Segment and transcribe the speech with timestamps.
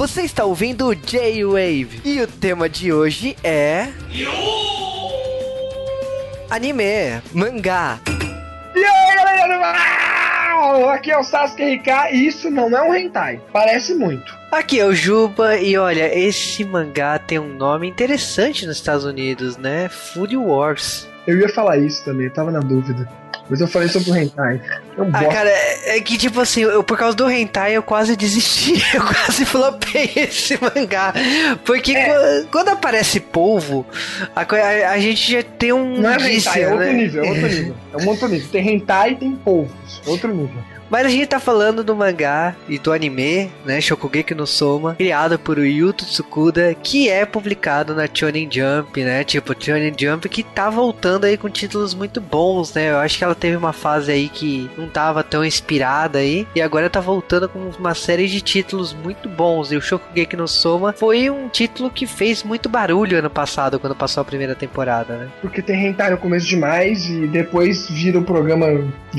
[0.00, 3.88] Você está ouvindo o J-Wave e o tema de hoje é.
[6.48, 8.00] Anime, mangá.
[8.74, 10.94] E aí, galera?
[10.94, 13.42] Aqui é o Sasuke RK e isso não é um hentai.
[13.52, 14.34] Parece muito.
[14.50, 19.58] Aqui é o Juba e olha, esse mangá tem um nome interessante nos Estados Unidos,
[19.58, 19.90] né?
[19.90, 21.06] Food Wars.
[21.26, 23.06] Eu ia falar isso também, eu tava na dúvida.
[23.50, 24.60] Mas eu falei sobre o hentai.
[24.96, 25.28] Um Ah, bosta.
[25.28, 29.02] cara, é é que tipo assim, eu, por causa do hentai eu quase desisti, eu
[29.02, 31.12] quase flopei esse mangá.
[31.64, 32.06] Porque É.
[32.42, 33.84] qu- quando aparece polvo,
[34.36, 36.92] a, a- a gente já tem um Não é hentai, é outro né?
[36.92, 37.74] nível, é outro nível.
[37.92, 38.48] É um outro nível.
[38.52, 40.00] Tem hentai e tem polvos.
[40.06, 40.62] Outro nível.
[40.90, 45.38] Mas a gente tá falando do mangá e do anime, né, Shokugeki no Soma, criado
[45.38, 49.22] por Yuto Tsukuda, que é publicado na Shonen Jump, né?
[49.22, 52.90] Tipo, Shonen Jump que tá voltando aí com títulos muito bons, né?
[52.90, 56.60] Eu acho que ela teve uma fase aí que não tava tão inspirada aí, e
[56.60, 59.70] agora tá voltando com uma série de títulos muito bons.
[59.70, 63.94] E o Shokugeki no Soma foi um título que fez muito barulho ano passado, quando
[63.94, 65.28] passou a primeira temporada, né?
[65.40, 68.66] Porque tem hentai no começo demais e depois vira o programa.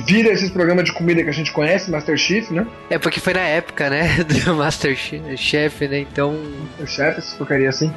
[0.06, 2.66] Vira esses programas de comida que a gente conhece, Master Chief, né?
[2.90, 4.95] É porque foi na época, né, do Master
[5.38, 6.00] Chef, né?
[6.00, 6.36] Então,
[6.80, 7.94] O chefe, essa porcaria assim.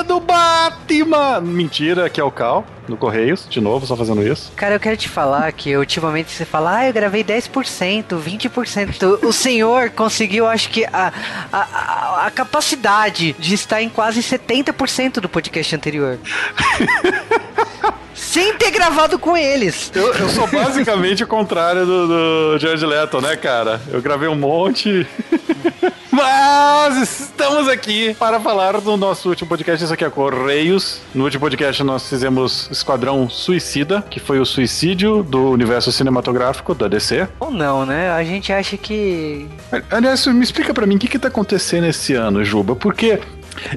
[0.00, 1.40] Do Batman!
[1.42, 4.50] Mentira, aqui é o Cal, no Correios, de novo, só fazendo isso.
[4.56, 9.18] Cara, eu quero te falar que ultimamente você fala, ah, eu gravei 10%, 20%.
[9.24, 11.12] O senhor conseguiu, acho que, a,
[11.52, 16.18] a, a, a capacidade de estar em quase 70% do podcast anterior.
[18.14, 19.90] Sem ter gravado com eles.
[19.94, 23.80] Eu, eu sou basicamente o contrário do, do George Leto, né, cara?
[23.90, 25.06] Eu gravei um monte.
[26.12, 29.82] Mas estamos aqui para falar do nosso último podcast.
[29.82, 31.00] Isso aqui é Correios.
[31.14, 36.86] No último podcast nós fizemos Esquadrão Suicida, que foi o suicídio do universo cinematográfico da
[36.86, 37.26] DC.
[37.40, 38.10] Ou não, né?
[38.10, 39.48] A gente acha que.
[39.90, 43.18] Aliás, me explica pra mim o que, que tá acontecendo esse ano, Juba, porque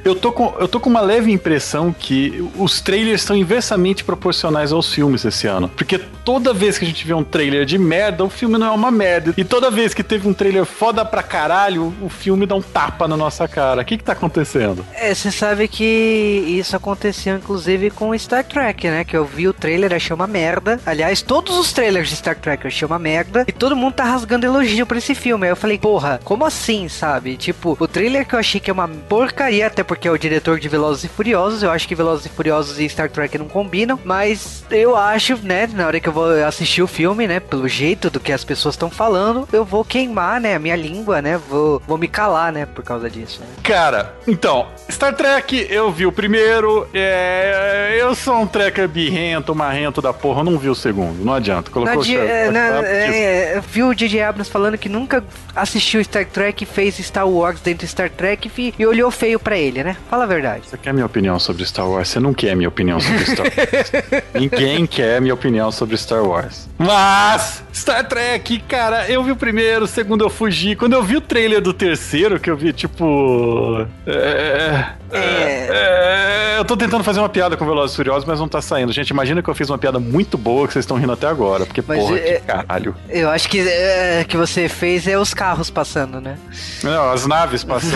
[0.03, 4.71] eu tô, com, eu tô com uma leve impressão que os trailers são inversamente proporcionais
[4.71, 5.69] aos filmes esse ano.
[5.69, 8.71] Porque toda vez que a gente vê um trailer de merda, o filme não é
[8.71, 9.33] uma merda.
[9.37, 13.07] E toda vez que teve um trailer foda pra caralho, o filme dá um tapa
[13.07, 13.81] na nossa cara.
[13.81, 14.85] O que que tá acontecendo?
[14.93, 19.03] É, você sabe que isso aconteceu inclusive com Star Trek, né?
[19.03, 20.79] Que eu vi o trailer, achei uma merda.
[20.85, 23.45] Aliás, todos os trailers de Star Trek eu achei uma merda.
[23.47, 25.45] E todo mundo tá rasgando elogio pra esse filme.
[25.45, 27.37] Aí eu falei, porra, como assim, sabe?
[27.37, 30.59] Tipo, o trailer que eu achei que é uma porcaria, até porque é o diretor
[30.59, 31.63] de Velozes e Furiosos.
[31.63, 33.99] Eu acho que Velozes e Furiosos e Star Trek não combinam.
[34.03, 38.09] Mas eu acho, né, na hora que eu vou assistir o filme, né, pelo jeito
[38.09, 41.39] do que as pessoas estão falando, eu vou queimar, né, a minha língua, né?
[41.49, 43.41] Vou, vou me calar, né, por causa disso.
[43.41, 43.47] Né?
[43.63, 50.01] Cara, então, Star Trek eu vi o primeiro, é, eu sou um trekker birrento, marrento
[50.01, 51.71] da porra, eu não vi o segundo, não adianta.
[51.71, 54.21] Colocou Na o di- Star- é, na- é, eu vi o J.J.
[54.21, 55.23] Abrams falando que nunca
[55.55, 59.83] assistiu Star Trek fez Star Wars dentro de Star Trek e olhou feio pra ele,
[59.83, 59.95] né?
[60.09, 60.69] Fala a verdade.
[60.69, 62.09] Você quer minha opinião sobre Star Wars?
[62.09, 64.23] Você não quer minha opinião sobre Star Wars.
[64.33, 66.67] Ninguém quer minha opinião sobre Star Wars.
[66.77, 70.75] Mas, Star Trek, cara, eu vi o primeiro, o segundo eu fugi.
[70.75, 73.85] Quando eu vi o trailer do terceiro, que eu vi, tipo.
[74.05, 74.85] É.
[75.11, 78.61] é, é, eu tô tentando fazer uma piada com Velozes e Furiosos, mas não tá
[78.61, 78.91] saindo.
[78.91, 81.65] Gente, imagina que eu fiz uma piada muito boa que vocês estão rindo até agora.
[81.65, 82.95] Porque, Mas porra, é- que caralho.
[83.09, 86.37] Eu acho que é, que você fez é os carros passando, né?
[86.83, 87.95] Não, as naves passando.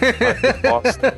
[0.82, 1.14] Bosta.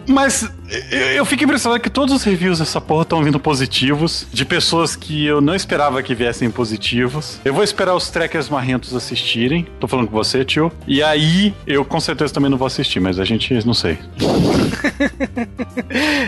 [0.06, 0.50] Mas
[0.90, 4.96] eu, eu fico impressionado que todos os reviews dessa porra estão vindo positivos, de pessoas
[4.96, 7.40] que eu não esperava que viessem positivos.
[7.44, 9.66] Eu vou esperar os trackers marrentos assistirem.
[9.78, 10.72] Tô falando com você, tio.
[10.86, 13.98] E aí, eu com certeza também não vou assistir, mas a gente não sei.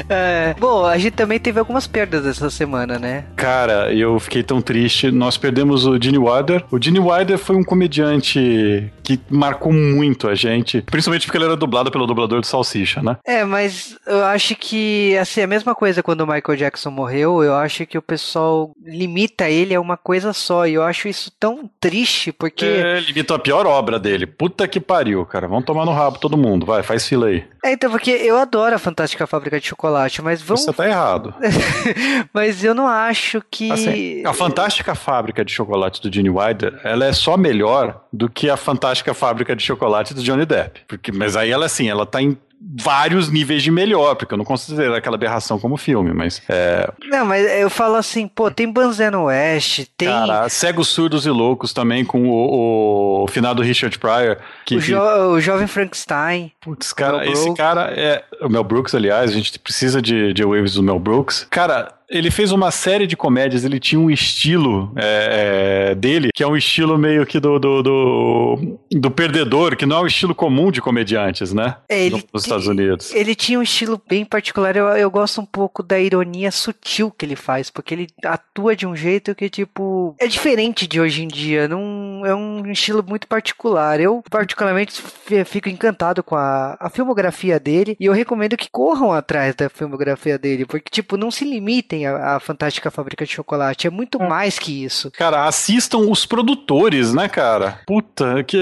[0.08, 3.24] É, bom, a gente também teve algumas perdas essa semana, né?
[3.36, 5.10] Cara, eu fiquei tão triste.
[5.10, 6.64] Nós perdemos o Gene Wilder.
[6.70, 11.56] O Gene Wilder foi um comediante que marcou muito a gente, principalmente porque ele era
[11.56, 13.16] dublado pelo dublador do Salsicha, né?
[13.26, 17.54] É, mas eu acho que, assim, a mesma coisa quando o Michael Jackson morreu, eu
[17.54, 21.68] acho que o pessoal limita ele a uma coisa só, e eu acho isso tão
[21.80, 22.64] triste, porque...
[22.64, 24.26] É, ele imitou a pior obra dele.
[24.26, 25.48] Puta que pariu, cara.
[25.48, 26.64] Vamos tomar no rabo todo mundo.
[26.64, 27.44] Vai, faz fila aí.
[27.64, 30.64] É, então, porque eu adoro a Fantástica Fábrica de Chocolate, mas vamos...
[30.64, 31.34] Você tá errado.
[32.32, 33.70] mas eu não acho que...
[33.70, 38.50] Assim, a Fantástica Fábrica de Chocolate do Gene Wilder, ela é só melhor do que
[38.50, 40.82] a Fantástica Fábrica de Chocolate do Johnny Depp.
[40.86, 42.36] Porque, mas aí ela, assim, ela tá em
[42.80, 46.40] vários níveis de melhor, porque eu não considero aquela aberração como filme, mas.
[46.48, 46.88] É...
[47.04, 50.08] Não, mas eu falo assim, pô, tem Banzano West, tem.
[50.08, 54.36] Cara, Cegos, Surdos e Loucos também, com o, o finado Richard Pryor.
[54.64, 56.52] Que, o, jo o Jovem Frankenstein.
[56.60, 58.22] Putz, cara, esse cara é.
[58.40, 61.46] O Mel Brooks, aliás, a gente precisa de, de waves do Mel Brooks.
[61.50, 66.42] Cara, ele fez uma série de comédias, ele tinha um estilo é, é, dele, que
[66.42, 70.34] é um estilo meio que do, do, do, do, perdedor, que não é o estilo
[70.34, 71.76] comum de comediantes, né?
[71.88, 73.14] É, ele, Nos Estados Unidos.
[73.14, 74.76] Ele tinha um estilo bem particular.
[74.76, 78.86] Eu, eu gosto um pouco da ironia sutil que ele faz, porque ele atua de
[78.86, 81.66] um jeito que, tipo, é diferente de hoje em dia.
[81.66, 83.98] Não, é um estilo muito particular.
[84.00, 85.02] Eu, particularmente,
[85.46, 90.38] fico encantado com a, a filmografia dele e eu recomendo que corram atrás da filmografia
[90.38, 93.86] dele, porque, tipo, não se limitem a, a Fantástica Fábrica de Chocolate.
[93.86, 94.28] É muito é.
[94.28, 95.10] mais que isso.
[95.10, 97.80] Cara, assistam os produtores, né, cara?
[97.86, 98.58] Puta, que.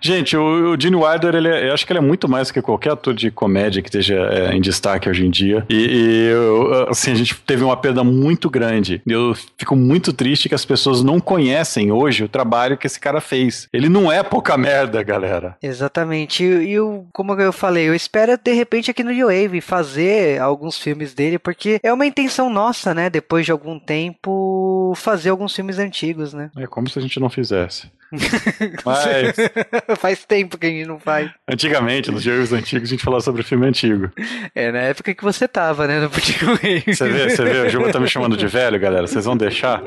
[0.00, 2.62] Gente, o, o Gene Wilder, ele é, eu acho que ele é muito mais que
[2.62, 5.64] qualquer ator de comédia que esteja é, em destaque hoje em dia.
[5.68, 9.02] E, e eu, assim, a gente teve uma perda muito grande.
[9.06, 13.20] Eu fico muito triste que as pessoas não conhecem hoje o trabalho que esse cara
[13.20, 13.68] fez.
[13.72, 15.56] Ele não é pouca merda, galera.
[15.62, 16.44] Exatamente.
[16.44, 20.78] E, eu, como eu falei, eu espero de repente aqui no New Wave fazer alguns
[20.78, 23.08] filmes dele, porque é uma intenção nossa né?
[23.08, 26.50] Depois de algum tempo, fazer alguns filmes antigos, né?
[26.56, 27.90] É como se a gente não fizesse.
[28.84, 29.36] Mas.
[29.98, 31.30] faz tempo que a gente não faz.
[31.48, 34.10] Antigamente, nos jogos antigos, a gente falava sobre filme antigo.
[34.54, 36.00] É, na época que você tava, né?
[36.00, 39.06] No Você vê, você vê, o Juba tá me chamando de velho, galera.
[39.06, 39.82] Vocês vão deixar?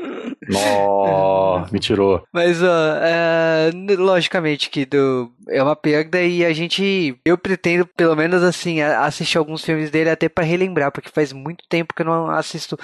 [0.48, 2.22] Nó, me tirou.
[2.32, 7.18] Mas, ó, é, logicamente que do, é uma perda e a gente.
[7.24, 11.64] Eu pretendo, pelo menos assim, assistir alguns filmes dele até para relembrar, porque faz muito
[11.68, 12.78] tempo que eu não assisto.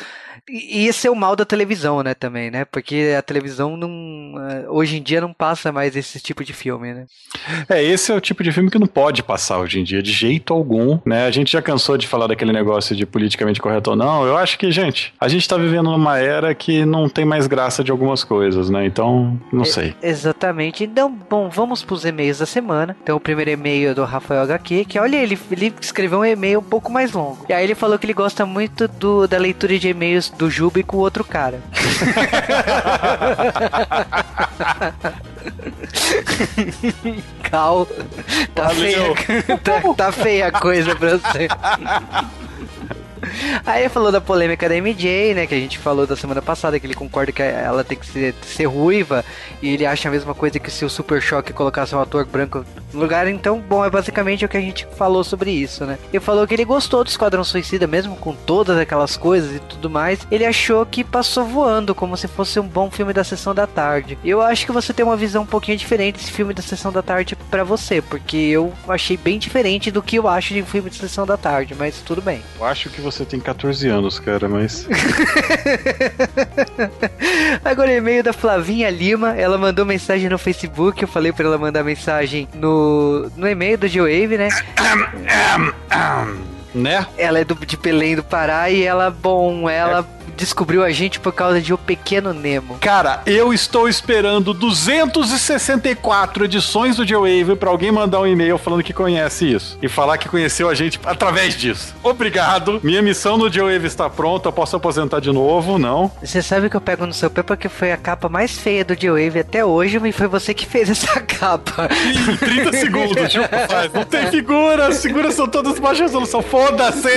[0.51, 2.65] E esse é o mal da televisão, né, também, né?
[2.65, 4.35] Porque a televisão não.
[4.51, 7.07] É, hoje em dia não passa mais esse tipo de filme, né?
[7.69, 10.11] É, esse é o tipo de filme que não pode passar hoje em dia, de
[10.11, 11.27] jeito algum, né?
[11.27, 14.27] A gente já cansou de falar daquele negócio de politicamente correto ou não.
[14.27, 17.85] Eu acho que, gente, a gente tá vivendo numa era que não tem mais graça
[17.85, 18.85] de algumas coisas, né?
[18.85, 19.95] Então, não é, sei.
[20.03, 20.83] Exatamente.
[20.83, 22.97] Então, bom, vamos pros e-mails da semana.
[23.01, 26.59] Então, o primeiro e-mail é do Rafael HQ, que olha, ele, ele escreveu um e-mail
[26.59, 27.47] um pouco mais longo.
[27.49, 30.83] E aí ele falou que ele gosta muito do, da leitura de e-mails do Juba
[30.83, 31.61] com o outro cara.
[37.45, 37.87] Cal,
[38.55, 39.15] tá feia,
[39.63, 41.49] tá, tá feia a coisa pra você.
[43.65, 45.47] Aí falou da polêmica da MJ, né?
[45.47, 48.35] Que a gente falou da semana passada, que ele concorda que ela tem que ser,
[48.43, 49.25] ser ruiva.
[49.61, 52.65] E ele acha a mesma coisa que se o Super Choque colocasse um ator branco
[52.93, 53.27] no lugar.
[53.29, 55.99] Então, bom, é basicamente o que a gente falou sobre isso, né?
[56.13, 59.89] Ele falou que ele gostou do Esquadrão Suicida, mesmo com todas aquelas coisas e tudo
[59.91, 60.27] mais.
[60.31, 64.19] Ele achou que passou voando, como se fosse um bom filme da sessão da tarde.
[64.25, 67.03] Eu acho que você tem uma visão um pouquinho diferente desse filme da sessão da
[67.03, 70.91] tarde para você, porque eu achei bem diferente do que eu acho de um filme
[70.91, 72.43] de sessão da tarde, mas tudo bem.
[72.59, 74.87] Eu acho que você tem 14 anos, cara, mas.
[77.65, 79.35] Agora, e-mail da Flavinha Lima.
[79.35, 81.01] Ela mandou mensagem no Facebook.
[81.01, 84.49] Eu falei para ela mandar mensagem no, no e-mail do G-Wave, né?
[86.75, 87.07] né?
[87.17, 90.07] Ela é do, de Belém do Pará e ela, bom, ela.
[90.37, 92.79] Descobriu a gente por causa de O Pequeno Nemo.
[92.81, 98.93] Cara, eu estou esperando 264 edições do J-Wave pra alguém mandar um e-mail falando que
[98.93, 99.79] conhece isso.
[99.83, 101.95] E falar que conheceu a gente através disso.
[102.03, 102.81] Obrigado.
[102.83, 104.49] Minha missão no J-Wave está pronta.
[104.49, 106.11] Eu posso aposentar de novo, não?
[106.23, 108.97] Você sabe que eu pego no seu pé porque foi a capa mais feia do
[108.97, 111.89] J-Wave até hoje e foi você que fez essa capa.
[112.07, 113.93] Em 30 segundos, tipo, faz.
[113.93, 116.43] Não tem figura, as figuras são todas baixa resolução.
[116.43, 117.09] Foda-se!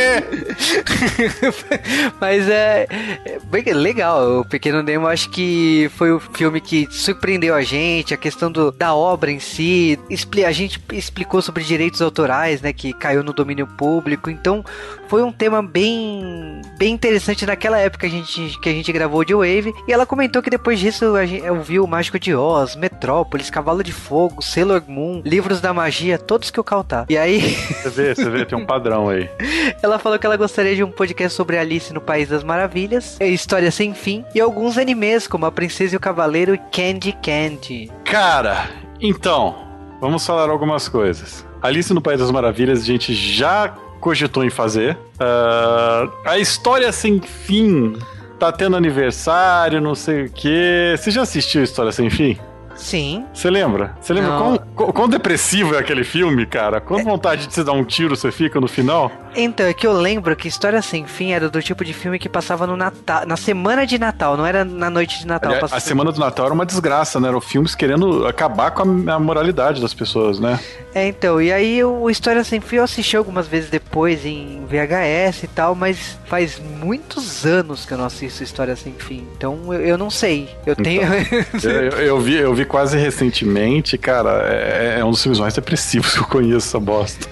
[2.19, 2.87] Mas é.
[3.25, 4.39] É bem legal.
[4.39, 8.71] O Pequeno Nemo acho que foi o filme que surpreendeu a gente, a questão do,
[8.71, 9.99] da obra em si.
[10.45, 14.29] A gente explicou sobre direitos autorais, né, que caiu no domínio público.
[14.29, 14.63] Então,
[15.07, 19.23] foi um tema bem bem interessante naquela época que a gente, que a gente gravou
[19.23, 19.73] de Wave.
[19.87, 23.83] E ela comentou que depois disso a gente ouviu o Mágico de Oz, Metrópolis, Cavalo
[23.83, 27.05] de Fogo, Sailor Moon, Livros da Magia, todos que o Caltar.
[27.09, 27.39] E aí.
[27.41, 29.29] Você vê, você vê, tem um padrão aí.
[29.81, 33.71] ela falou que ela gostaria de um podcast sobre Alice no País das Maravilhas, História
[33.71, 37.91] Sem Fim e alguns animes como A Princesa e o Cavaleiro e Candy Candy.
[38.03, 39.55] Cara, então,
[39.99, 41.45] vamos falar algumas coisas.
[41.61, 44.97] Alice no País das Maravilhas, a gente já cogitou em fazer.
[45.15, 47.97] Uh, a história sem fim
[48.39, 50.95] tá tendo aniversário, não sei o quê.
[50.97, 52.37] Você já assistiu História Sem Fim?
[52.75, 53.25] Sim.
[53.33, 53.95] Você lembra?
[54.01, 56.79] Você lembra quão, quão- quão depressivo é aquele filme, cara?
[56.81, 59.11] Quanta vontade de você dar um tiro você fica no final?
[59.37, 62.29] Então, é que eu lembro que História Sem Fim era do tipo de filme que
[62.29, 65.51] passava no Natal, na semana de Natal, não era na noite de Natal.
[65.51, 67.27] Aliás, a semana do Natal era uma desgraça, né?
[67.27, 70.57] Eram filmes querendo acabar com a, a moralidade das pessoas, né?
[70.93, 75.43] É, então, e aí o História Sem Fim eu assisti algumas vezes depois em VHS
[75.43, 79.81] e tal, mas faz muitos anos que eu não assisto História Sem Fim, então eu,
[79.81, 80.49] eu não sei.
[80.65, 81.01] Eu tenho.
[81.63, 85.53] Eu, eu- eu vi, eu vi quase recentemente, cara, é, é um dos filmes mais
[85.53, 87.27] depressivos que eu conheço, essa bosta.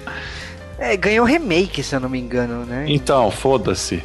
[0.80, 2.86] É, ganhou remake, se eu não me engano, né?
[2.88, 4.02] Então, foda-se.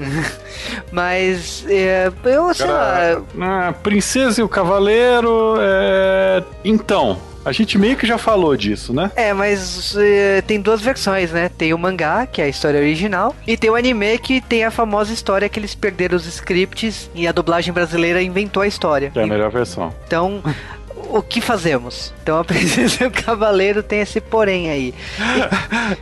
[0.92, 3.72] Mas é, eu, sei Cara, lá.
[3.72, 5.56] Princesa e o Cavaleiro.
[5.58, 9.10] é, Então, a gente meio que já falou disso, né?
[9.16, 11.48] É, mas é, tem duas versões, né?
[11.56, 14.70] Tem o mangá, que é a história original, e tem o anime, que tem a
[14.70, 19.10] famosa história que eles perderam os scripts e a dublagem brasileira inventou a história.
[19.14, 19.92] É a melhor versão.
[20.06, 20.42] Então,
[21.08, 22.12] o que fazemos?
[22.28, 24.94] Então a Princesa e o Cavaleiro tem esse porém aí.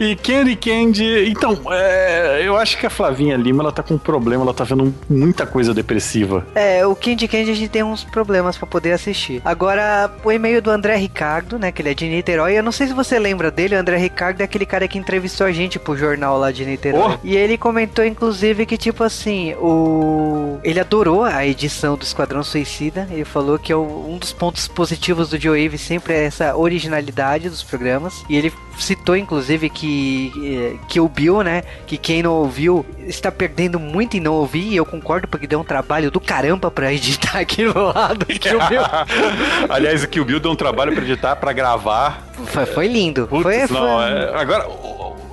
[0.01, 1.31] E Candy Candy.
[1.31, 4.65] Então, é, eu acho que a Flavinha Lima ela tá com um problema, ela tá
[4.65, 6.45] vendo muita coisa depressiva.
[6.57, 9.41] É, o Candy Candy a gente tem uns problemas pra poder assistir.
[9.45, 12.89] Agora, o e-mail do André Ricardo, né, que ele é de Niterói, eu não sei
[12.89, 15.97] se você lembra dele, o André Ricardo é aquele cara que entrevistou a gente pro
[15.97, 17.15] jornal lá de Niterói.
[17.15, 17.19] Oh.
[17.23, 20.59] E ele comentou, inclusive, que, tipo assim, o...
[20.65, 25.29] Ele adorou a edição do Esquadrão Suicida, ele falou que é um dos pontos positivos
[25.31, 30.77] do Joe Wave sempre é essa originalidade dos programas, e ele citou, inclusive, que, eh,
[30.89, 34.77] que o Bill, né, que quem não ouviu está perdendo muito em não ouvir, e
[34.77, 38.67] eu concordo, porque deu um trabalho do caramba pra editar aqui do lado, que o
[38.69, 38.83] Bill...
[39.69, 42.27] Aliás, o que o Bill deu um trabalho pra editar, pra gravar.
[42.47, 43.27] Foi, foi lindo.
[43.27, 44.67] Putz, foi, não, foi- é- agora,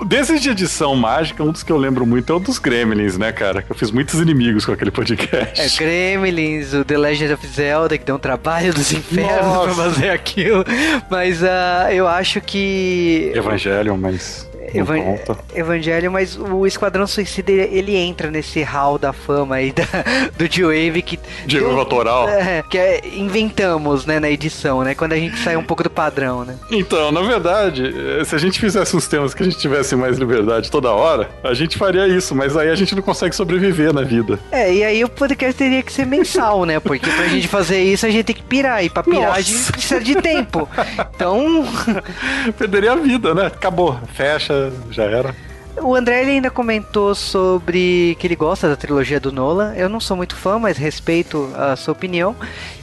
[0.05, 3.31] desses de edição mágica, um dos que eu lembro muito é o dos Gremlins, né,
[3.31, 3.61] cara?
[3.61, 5.77] Que eu fiz muitos inimigos com aquele É, podcast.
[5.77, 9.65] Gremlins, o The Legend of Zelda, que deu um trabalho dos infernos Nossa.
[9.65, 10.63] pra fazer aquilo.
[11.09, 13.31] Mas ah, eu acho que.
[13.35, 14.49] Evangelion, mas.
[14.73, 15.37] Evan- conta.
[15.55, 19.83] Evangelho, mas o Esquadrão Suicida ele, entra nesse hall da fama aí da,
[20.37, 21.19] do G-Wave que.
[21.45, 22.27] Deu- autoral.
[22.29, 24.95] É, que é, inventamos, né, na edição, né?
[24.95, 26.55] Quando a gente sai um pouco do padrão, né?
[26.71, 30.17] Então, na verdade, eh, se a gente fizesse uns temas que a gente tivesse mais
[30.17, 34.01] liberdade toda hora, a gente faria isso, mas aí a gente não consegue sobreviver na
[34.03, 34.39] vida.
[34.51, 36.79] É, e aí o podcast teria que ser mensal, né?
[36.79, 38.83] Porque pra gente fazer isso a gente tem que pirar.
[38.83, 39.71] E pra pirar a gente Nossa.
[39.71, 40.67] precisa de tempo.
[41.15, 41.65] Então.
[42.57, 43.47] Perderia a vida, né?
[43.47, 44.52] Acabou, fecha,
[44.91, 45.52] já era.
[45.81, 49.73] O André ele ainda comentou sobre que ele gosta da trilogia do Nolan.
[49.75, 52.35] Eu não sou muito fã, mas respeito a sua opinião.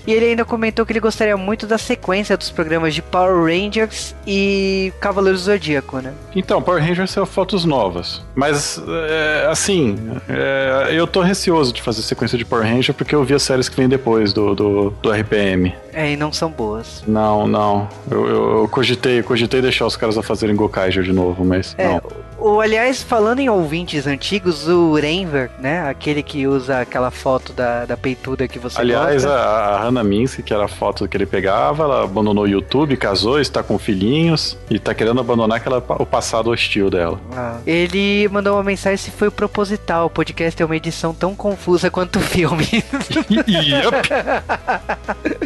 [0.07, 4.15] E ele ainda comentou que ele gostaria muito da sequência dos programas de Power Rangers
[4.27, 6.13] e Cavaleiros do Zodíaco, né?
[6.35, 8.23] Então, Power Rangers são fotos novas.
[8.35, 9.97] Mas, é, assim,
[10.29, 13.69] é, eu tô receoso de fazer sequência de Power Ranger porque eu vi as séries
[13.69, 15.75] que vêm depois do, do, do RPM.
[15.93, 17.05] É, e não são boas.
[17.07, 17.89] Não, não.
[18.11, 21.87] Eu, eu, eu cogitei, cogitei deixar os caras a fazerem Gokaiger de novo, mas É,
[21.89, 22.03] não.
[22.41, 25.89] O, aliás, falando em ouvintes antigos, o Renver, né?
[25.89, 29.39] Aquele que usa aquela foto da, da peituda que você Aliás, gosta.
[29.39, 32.97] a, a Hannah Minsky, que era a foto que ele pegava, ela abandonou o YouTube,
[32.97, 37.21] casou, está com filhinhos e tá querendo abandonar aquela, o passado hostil dela.
[37.37, 37.59] Ah.
[37.67, 40.07] Ele mandou uma mensagem se foi proposital.
[40.07, 42.67] O podcast é uma edição tão confusa quanto o filme.
[43.31, 44.09] Yup.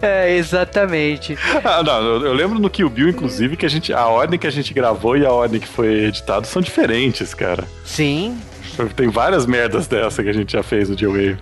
[0.00, 1.36] é, exatamente.
[1.64, 4.46] Ah, não, eu, eu lembro no Kill Bill, inclusive, que a gente, a ordem que
[4.46, 7.64] a gente gravou e a ordem que foi editado são diferentes, cara.
[7.84, 8.38] Sim.
[8.94, 11.36] Tem várias merdas dessa que a gente já fez no G-Wave.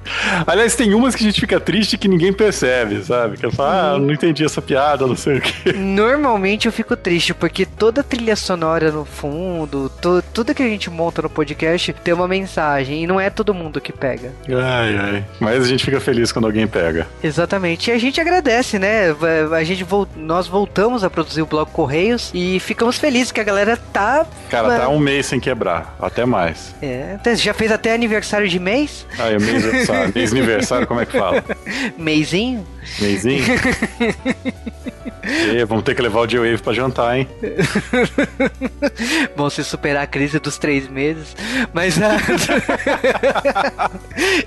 [0.46, 3.36] Aliás, tem umas que a gente fica triste que ninguém percebe, sabe?
[3.36, 5.72] Que fala, ah, não entendi essa piada, não sei o quê.
[5.72, 10.90] Normalmente eu fico triste porque toda trilha sonora no fundo, to- tudo que a gente
[10.90, 14.32] monta no podcast tem uma mensagem e não é todo mundo que pega.
[14.48, 15.24] Ai, ai.
[15.40, 17.06] Mas a gente fica feliz quando alguém pega.
[17.22, 17.90] Exatamente.
[17.90, 19.14] E a gente agradece, né?
[19.56, 23.44] A gente vol- nós voltamos a produzir o blog Correios e ficamos felizes que a
[23.44, 24.26] galera tá.
[24.50, 25.96] Cara, tá um mês sem quebrar.
[26.00, 26.74] Até mais.
[26.82, 29.06] É, já fez até aniversário de mês?
[29.18, 30.12] Ah, é mês aniversário.
[30.14, 31.44] mês aniversário, como é que fala?
[31.96, 32.66] Mêsinho?
[33.00, 33.44] Mêsinho?
[35.26, 37.28] E, vamos ter que levar o G-Wave pra jantar, hein?
[39.36, 41.36] Vão se superar a crise dos três meses.
[41.72, 41.98] Mas.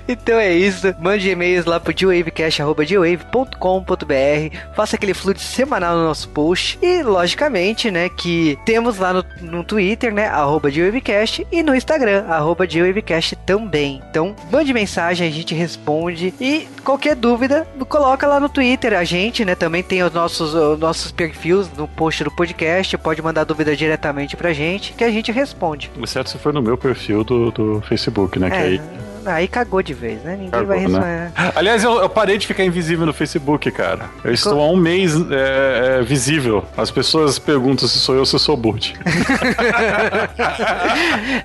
[0.06, 0.94] então é isso.
[1.00, 4.56] Mande e-mails lá pro gewavecast.com.br.
[4.74, 6.78] Faça aquele fluxo semanal no nosso post.
[6.82, 11.46] E, logicamente, né, que temos lá no, no Twitter, né, arroba gewavecast.
[11.50, 14.02] E no Instagram, arroba gewavecast também.
[14.10, 16.34] Então, mande mensagem, a gente responde.
[16.40, 18.94] E qualquer dúvida, coloca lá no Twitter.
[18.94, 22.96] A gente, né, também tem os nossos, os nossos perfis no post do podcast.
[22.98, 25.90] Pode mandar dúvida diretamente pra gente, que a gente responde.
[26.02, 28.50] Exceto se for no meu perfil do, do Facebook, né?
[28.50, 28.80] Que É, aí
[29.26, 30.32] Aí cagou de vez, né?
[30.32, 31.30] Ninguém Cagou, vai né?
[31.32, 31.52] responder.
[31.54, 34.06] Aliás, eu, eu parei de ficar invisível no Facebook, cara.
[34.24, 36.64] Eu estou há um mês é, é, visível.
[36.76, 38.94] As pessoas perguntam se sou eu ou se sou boot.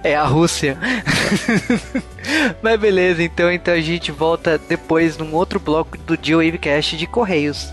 [0.03, 0.77] É a Rússia.
[2.61, 7.71] Mas beleza, então, então a gente volta depois num outro bloco do G-Wavecast de Correios.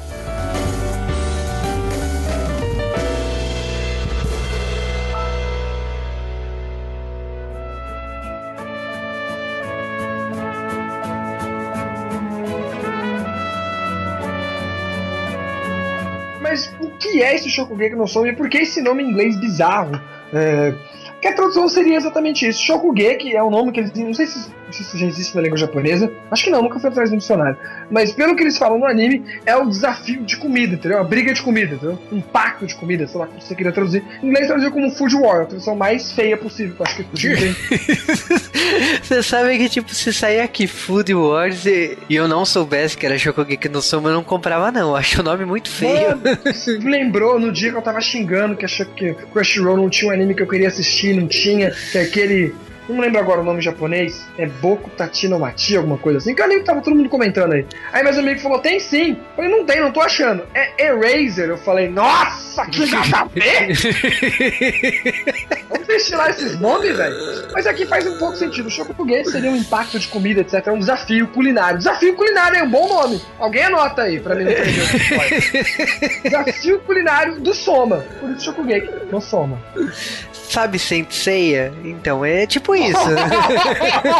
[17.50, 20.00] Shokugeki no Soma e por que esse nome em inglês bizarro?
[20.32, 20.74] É,
[21.20, 22.62] que a tradução seria exatamente isso.
[22.62, 25.58] Shokugeki é o nome que eles não sei se, se isso já existe na língua
[25.58, 27.56] japonesa, acho que não, nunca foi atrás do dicionário.
[27.90, 30.98] Mas pelo que eles falam no anime, é o desafio de comida, entendeu?
[30.98, 31.98] A briga de comida, entendeu?
[32.10, 34.02] Um pacto de comida, sei lá como você queria traduzir.
[34.22, 37.56] Em inglês traduziu como Food War, a tradução mais feia possível, acho que ter.
[39.02, 43.04] Você sabe que, tipo, se sair aqui Food Wars e, e eu não soubesse que
[43.04, 44.90] era Shokugeki no Soma, eu não comprava, não.
[44.90, 46.20] Eu Acho o nome muito feio.
[46.44, 50.14] Você lembrou no dia que eu tava xingando que achei que Crunchyroll não tinha um
[50.14, 52.54] anime que eu queria assistir, não tinha, que é aquele.
[52.90, 54.26] Não lembro agora o nome japonês.
[54.36, 56.34] É Boku Tatino Mati, alguma coisa assim.
[56.34, 57.64] Que eu nem tava todo mundo comentando aí.
[57.92, 59.12] Aí meus amigos falou, tem sim.
[59.12, 60.42] Eu falei, não tem, não tô achando.
[60.54, 61.48] É Eraser.
[61.48, 62.80] Eu falei, nossa, que
[63.34, 63.70] ver!
[65.70, 67.16] Vamos destilar esses nomes, velho.
[67.52, 68.66] Mas aqui faz um pouco sentido.
[68.66, 70.66] O Shokugeki seria um impacto de comida, etc.
[70.66, 71.78] É um desafio culinário.
[71.78, 73.20] Desafio culinário é um bom nome.
[73.38, 75.40] Alguém anota aí pra mim não perder história.
[76.44, 78.04] Desafio culinário do Soma.
[78.18, 79.60] Por isso Shokugeki no Soma.
[80.50, 81.72] Sabe Senseiya?
[81.84, 82.98] Então, é tipo isso.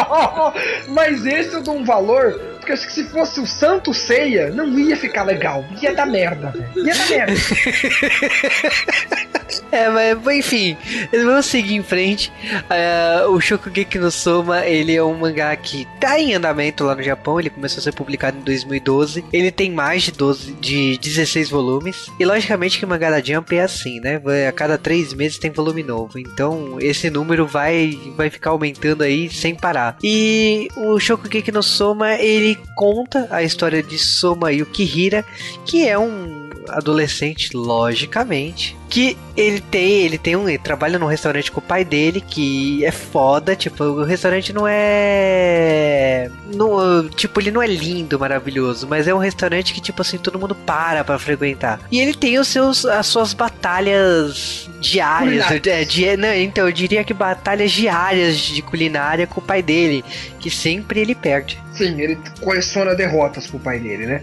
[0.89, 4.79] Mas esse eu dou um valor, porque acho que se fosse o Santo Ceia, não
[4.79, 5.65] ia ficar legal.
[5.81, 6.53] Ia dar merda.
[6.77, 7.35] Ia dar merda.
[9.73, 10.77] É, mas enfim,
[11.13, 12.33] vamos seguir em frente.
[12.69, 17.03] É, o Shokugeki no Soma, ele é um mangá que tá em andamento lá no
[17.03, 17.39] Japão.
[17.39, 19.25] Ele começou a ser publicado em 2012.
[19.33, 22.11] Ele tem mais de 12, de 16 volumes.
[22.19, 24.21] E logicamente que o mangá da Jump é assim, né?
[24.49, 26.19] A cada três meses tem volume novo.
[26.19, 29.97] Então esse número vai, vai ficar aumentando aí sem parar.
[30.03, 35.25] E o Shokugeki no Soma, ele conta a história de Soma Yukihira,
[35.65, 41.51] que é um adolescente, logicamente, que ele tem, ele tem um, ele trabalha num restaurante
[41.53, 47.51] com o pai dele, que é foda, tipo, o restaurante não é, não, tipo, ele
[47.51, 51.19] não é lindo, maravilhoso, mas é um restaurante que tipo assim, todo mundo para pra
[51.19, 51.81] frequentar.
[51.91, 57.05] E ele tem os seus as suas batalhas diárias, é, di- não, então eu diria
[57.05, 60.05] que batalhas diárias de culinária com o pai dele,
[60.39, 61.59] que sempre ele perde.
[61.73, 64.23] Sim, ele coleciona derrotas com o pai dele, né?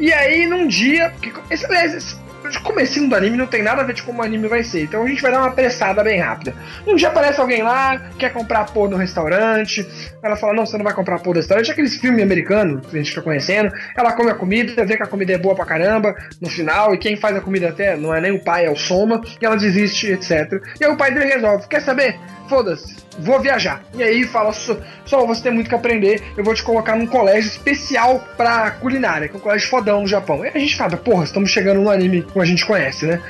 [0.00, 1.12] E aí, num dia.
[1.22, 2.18] que- Esse, aliás, esse
[2.64, 4.82] comecinho do anime não tem nada a ver de como o anime vai ser.
[4.84, 6.54] Então a gente vai dar uma apressada bem rápida.
[6.86, 9.86] Um dia aparece alguém lá, quer comprar pô no restaurante.
[10.22, 11.70] Ela fala: Não, você não vai comprar pô no restaurante.
[11.70, 13.70] Aqueles filmes americanos que a gente fica conhecendo.
[13.96, 16.94] Ela come a comida, vê que a comida é boa pra caramba no final.
[16.94, 19.20] E quem faz a comida até não é nem o pai, é o Soma.
[19.40, 20.60] E ela desiste, etc.
[20.80, 22.18] E aí o pai dele resolve: Quer saber?
[22.48, 23.82] Foda-se, vou viajar.
[23.94, 26.22] E aí fala: Só, você tem muito que aprender.
[26.36, 30.06] Eu vou te colocar num colégio especial pra culinária, que é um colégio fodão no
[30.06, 30.44] Japão.
[30.44, 33.20] E a gente fala: Porra, estamos chegando no anime como a gente conhece, né?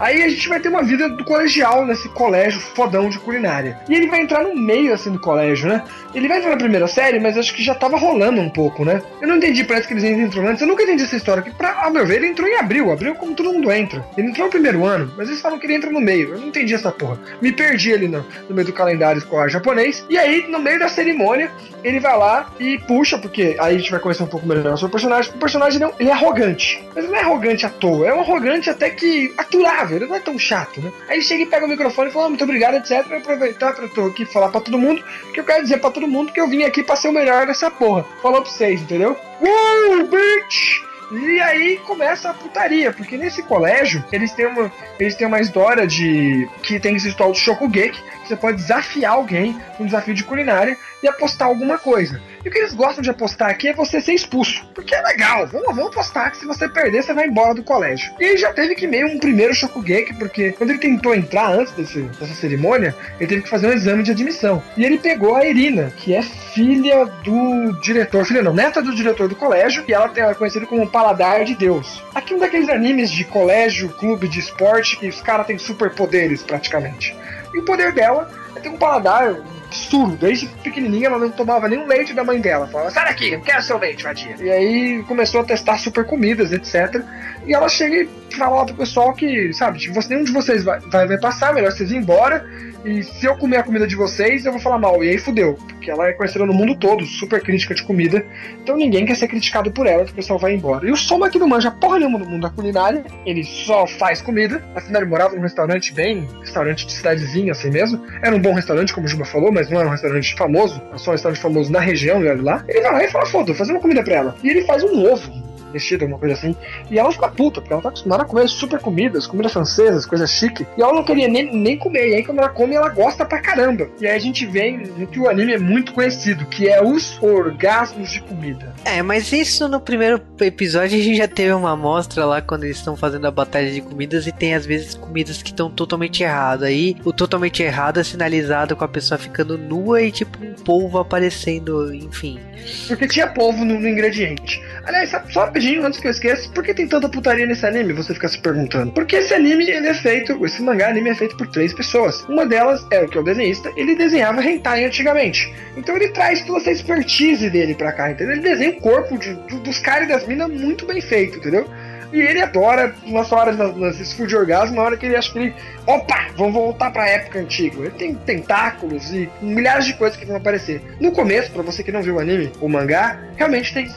[0.00, 3.78] Aí a gente vai ter uma vida do colegial nesse colégio fodão de culinária.
[3.88, 5.84] E ele vai entrar no meio assim do colégio, né?
[6.14, 9.02] Ele vai entrar na primeira série, mas acho que já tava rolando um pouco, né?
[9.20, 10.62] Eu não entendi, parece que eles entram antes.
[10.62, 11.42] Eu nunca entendi essa história.
[11.42, 12.90] Que, pra, ao meu ver, ele entrou em abril.
[12.90, 14.04] Abril, como todo mundo entra.
[14.16, 16.30] Ele entrou no primeiro ano, mas eles falam que ele entra no meio.
[16.30, 17.18] Eu não entendi essa porra.
[17.42, 20.04] Me perdi ali no, no meio do calendário escolar japonês.
[20.08, 21.50] E aí, no meio da cerimônia,
[21.84, 24.78] ele vai lá e puxa, porque aí a gente vai conhecer um pouco melhor o
[24.78, 25.30] seu personagem.
[25.34, 26.82] O personagem é, um- ele é arrogante.
[26.94, 28.06] Mas ele não é arrogante à toa.
[28.06, 29.89] É um arrogante até que aturável.
[29.94, 30.92] Ele não é tão chato, né?
[31.08, 33.06] Aí ele chega e pega o microfone e fala: "Ah, muito obrigado, etc.
[33.10, 36.08] Eu aproveitar pra tô aqui falar pra todo mundo que eu quero dizer pra todo
[36.08, 38.04] mundo que eu vim aqui pra ser o melhor dessa porra.
[38.22, 39.16] Falou pra vocês, entendeu?
[39.40, 40.90] Uh, bitch!
[41.12, 45.84] E aí começa a putaria, porque nesse colégio eles têm uma, eles têm uma história
[45.84, 50.22] de que tem esse ritual do Shokugeki, que você pode desafiar alguém num desafio de
[50.22, 52.22] culinária e apostar alguma coisa.
[52.44, 55.46] E o que eles gostam de apostar aqui é você ser expulso, porque é legal.
[55.46, 58.10] Vamos, vamos apostar que se você perder você vai embora do colégio.
[58.18, 61.72] E aí já teve que meio um primeiro Shokugeki, porque quando ele tentou entrar antes
[61.74, 64.62] desse- dessa cerimônia, ele teve que fazer um exame de admissão.
[64.76, 69.28] E ele pegou a Irina, que é filha do diretor, filha não, neta do diretor
[69.28, 72.02] do colégio, e ela é conhecida como Paladar de Deus.
[72.14, 77.14] Aqui um daqueles animes de colégio, clube de esporte, que os caras têm superpoderes praticamente.
[77.54, 79.34] E o poder dela é tem um paladar
[79.70, 80.16] absurdo.
[80.16, 82.66] Desde pequenininha ela não tomava nenhum leite da mãe dela.
[82.66, 84.34] Falava, sai daqui, não quero seu leite, vadia.
[84.40, 87.02] E aí começou a testar super comidas, etc.
[87.46, 91.06] E ela chega e fala pro pessoal que, sabe, tipo, nenhum de vocês vai, vai,
[91.06, 92.44] vai passar, melhor vocês ir embora.
[92.84, 95.04] E se eu comer a comida de vocês, eu vou falar mal.
[95.04, 95.54] E aí fudeu.
[95.68, 98.24] Porque ela é conhecida no mundo todo, super crítica de comida.
[98.62, 100.86] Então ninguém quer ser criticado por ela, o pessoal vai embora.
[100.86, 103.04] E o Soma aqui não manja porra nenhuma no mundo da culinária.
[103.26, 104.64] Ele só faz comida.
[104.74, 108.02] Afinal, ele morava num restaurante bem, restaurante de cidadezinha assim mesmo.
[108.22, 110.80] Era um bom restaurante, como o Juba falou, mas não era um restaurante famoso.
[110.88, 112.64] Era só um restaurante famoso na região, olha lá.
[112.68, 114.34] Ele vai lá e fala, foda, vou fazer uma comida pra ela.
[114.42, 116.56] E ele faz um ovo vestida, alguma coisa assim.
[116.90, 120.30] E ela fica puta, porque ela tá acostumada a comer super comidas, comidas francesas, coisas
[120.30, 120.66] chique.
[120.76, 122.10] E ela não queria nem, nem comer.
[122.10, 123.88] E aí quando ela come, ela gosta pra caramba.
[124.00, 127.20] E aí a gente vê no que o anime é muito conhecido, que é os
[127.22, 128.74] orgasmos de comida.
[128.84, 132.76] É, mas isso no primeiro episódio a gente já teve uma amostra lá quando eles
[132.76, 136.64] estão fazendo a batalha de comidas e tem às vezes comidas que estão totalmente errado.
[136.64, 140.98] Aí o totalmente errado é sinalizado com a pessoa ficando nua e tipo um polvo
[140.98, 142.40] aparecendo, enfim.
[142.88, 144.60] Porque tinha polvo no, no ingrediente.
[144.84, 147.92] Aliás, só rapidinho, antes que eu esqueça, por que tem tanta putaria nesse anime?
[147.92, 148.92] Você fica se perguntando.
[148.92, 152.24] Porque esse anime, ele é feito, esse mangá anime é feito por três pessoas.
[152.28, 155.52] Uma delas é o que é o desenhista, ele desenhava hentai antigamente.
[155.76, 158.32] Então ele traz toda essa expertise dele pra cá, entendeu?
[158.32, 161.68] Ele desenha o corpo de, dos caras e das minas muito bem feito, entendeu?
[162.12, 165.38] E ele adora, nessa hora, nesse full de orgasmo, na hora que ele acha que
[165.38, 165.54] ele.
[165.86, 167.82] Opa, vamos voltar pra época antiga.
[167.82, 170.82] Ele tem tentáculos e milhares de coisas que vão aparecer.
[170.98, 173.88] No começo, para você que não viu o anime, o mangá, realmente tem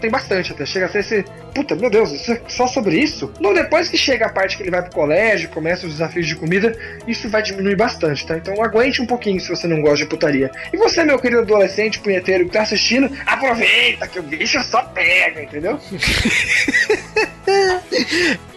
[0.00, 0.66] tem bastante até.
[0.66, 1.24] Chega a ser esse.
[1.54, 3.32] Puta, meu Deus, isso é só sobre isso?
[3.40, 6.36] Não, depois que chega a parte que ele vai pro colégio, começa os desafios de
[6.36, 8.36] comida, isso vai diminuir bastante, tá?
[8.36, 10.50] Então aguente um pouquinho se você não gosta de putaria.
[10.72, 15.42] E você, meu querido adolescente punheteiro que tá assistindo, aproveita que o bicho só pega,
[15.42, 15.78] entendeu?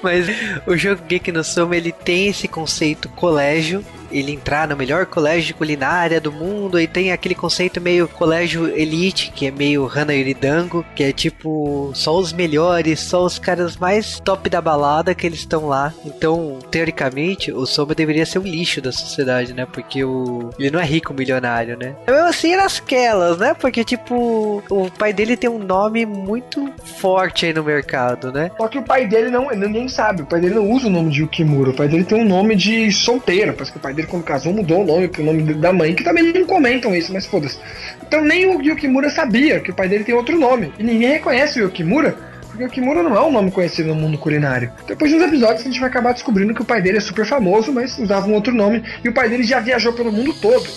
[0.01, 0.27] Mas
[0.65, 5.47] o jogo Geek no Soma ele tem esse conceito colégio ele entrar no melhor colégio
[5.47, 10.13] de culinária do mundo e tem aquele conceito meio colégio elite, que é meio Hana
[10.13, 15.25] Yuridango, que é tipo só os melhores, só os caras mais top da balada que
[15.25, 15.93] eles estão lá.
[16.05, 19.65] Então, teoricamente, o Soma deveria ser um lixo da sociedade, né?
[19.65, 21.95] Porque o ele não é rico milionário, né?
[22.07, 23.53] Mesmo assim, nasquelas, né?
[23.53, 28.51] Porque tipo, o pai dele tem um nome muito forte aí no mercado, né?
[28.57, 31.11] Só que o pai dele não, ninguém sabe, o pai dele não usa o nome
[31.11, 34.00] de Yukimura, o pai dele tem um nome de solteiro, parece que o pai dele
[34.01, 37.13] dele quando casou mudou o nome pro nome da mãe, que também não comentam isso,
[37.13, 37.57] mas foda-se.
[38.05, 40.73] Então nem o Yukimura sabia que o pai dele tem outro nome.
[40.77, 42.15] E ninguém reconhece o Yukimura,
[42.47, 44.71] porque o Yukimura não é um nome conhecido no mundo culinário.
[44.87, 47.25] Depois de uns episódios a gente vai acabar descobrindo que o pai dele é super
[47.25, 50.67] famoso, mas usava um outro nome, e o pai dele já viajou pelo mundo todo.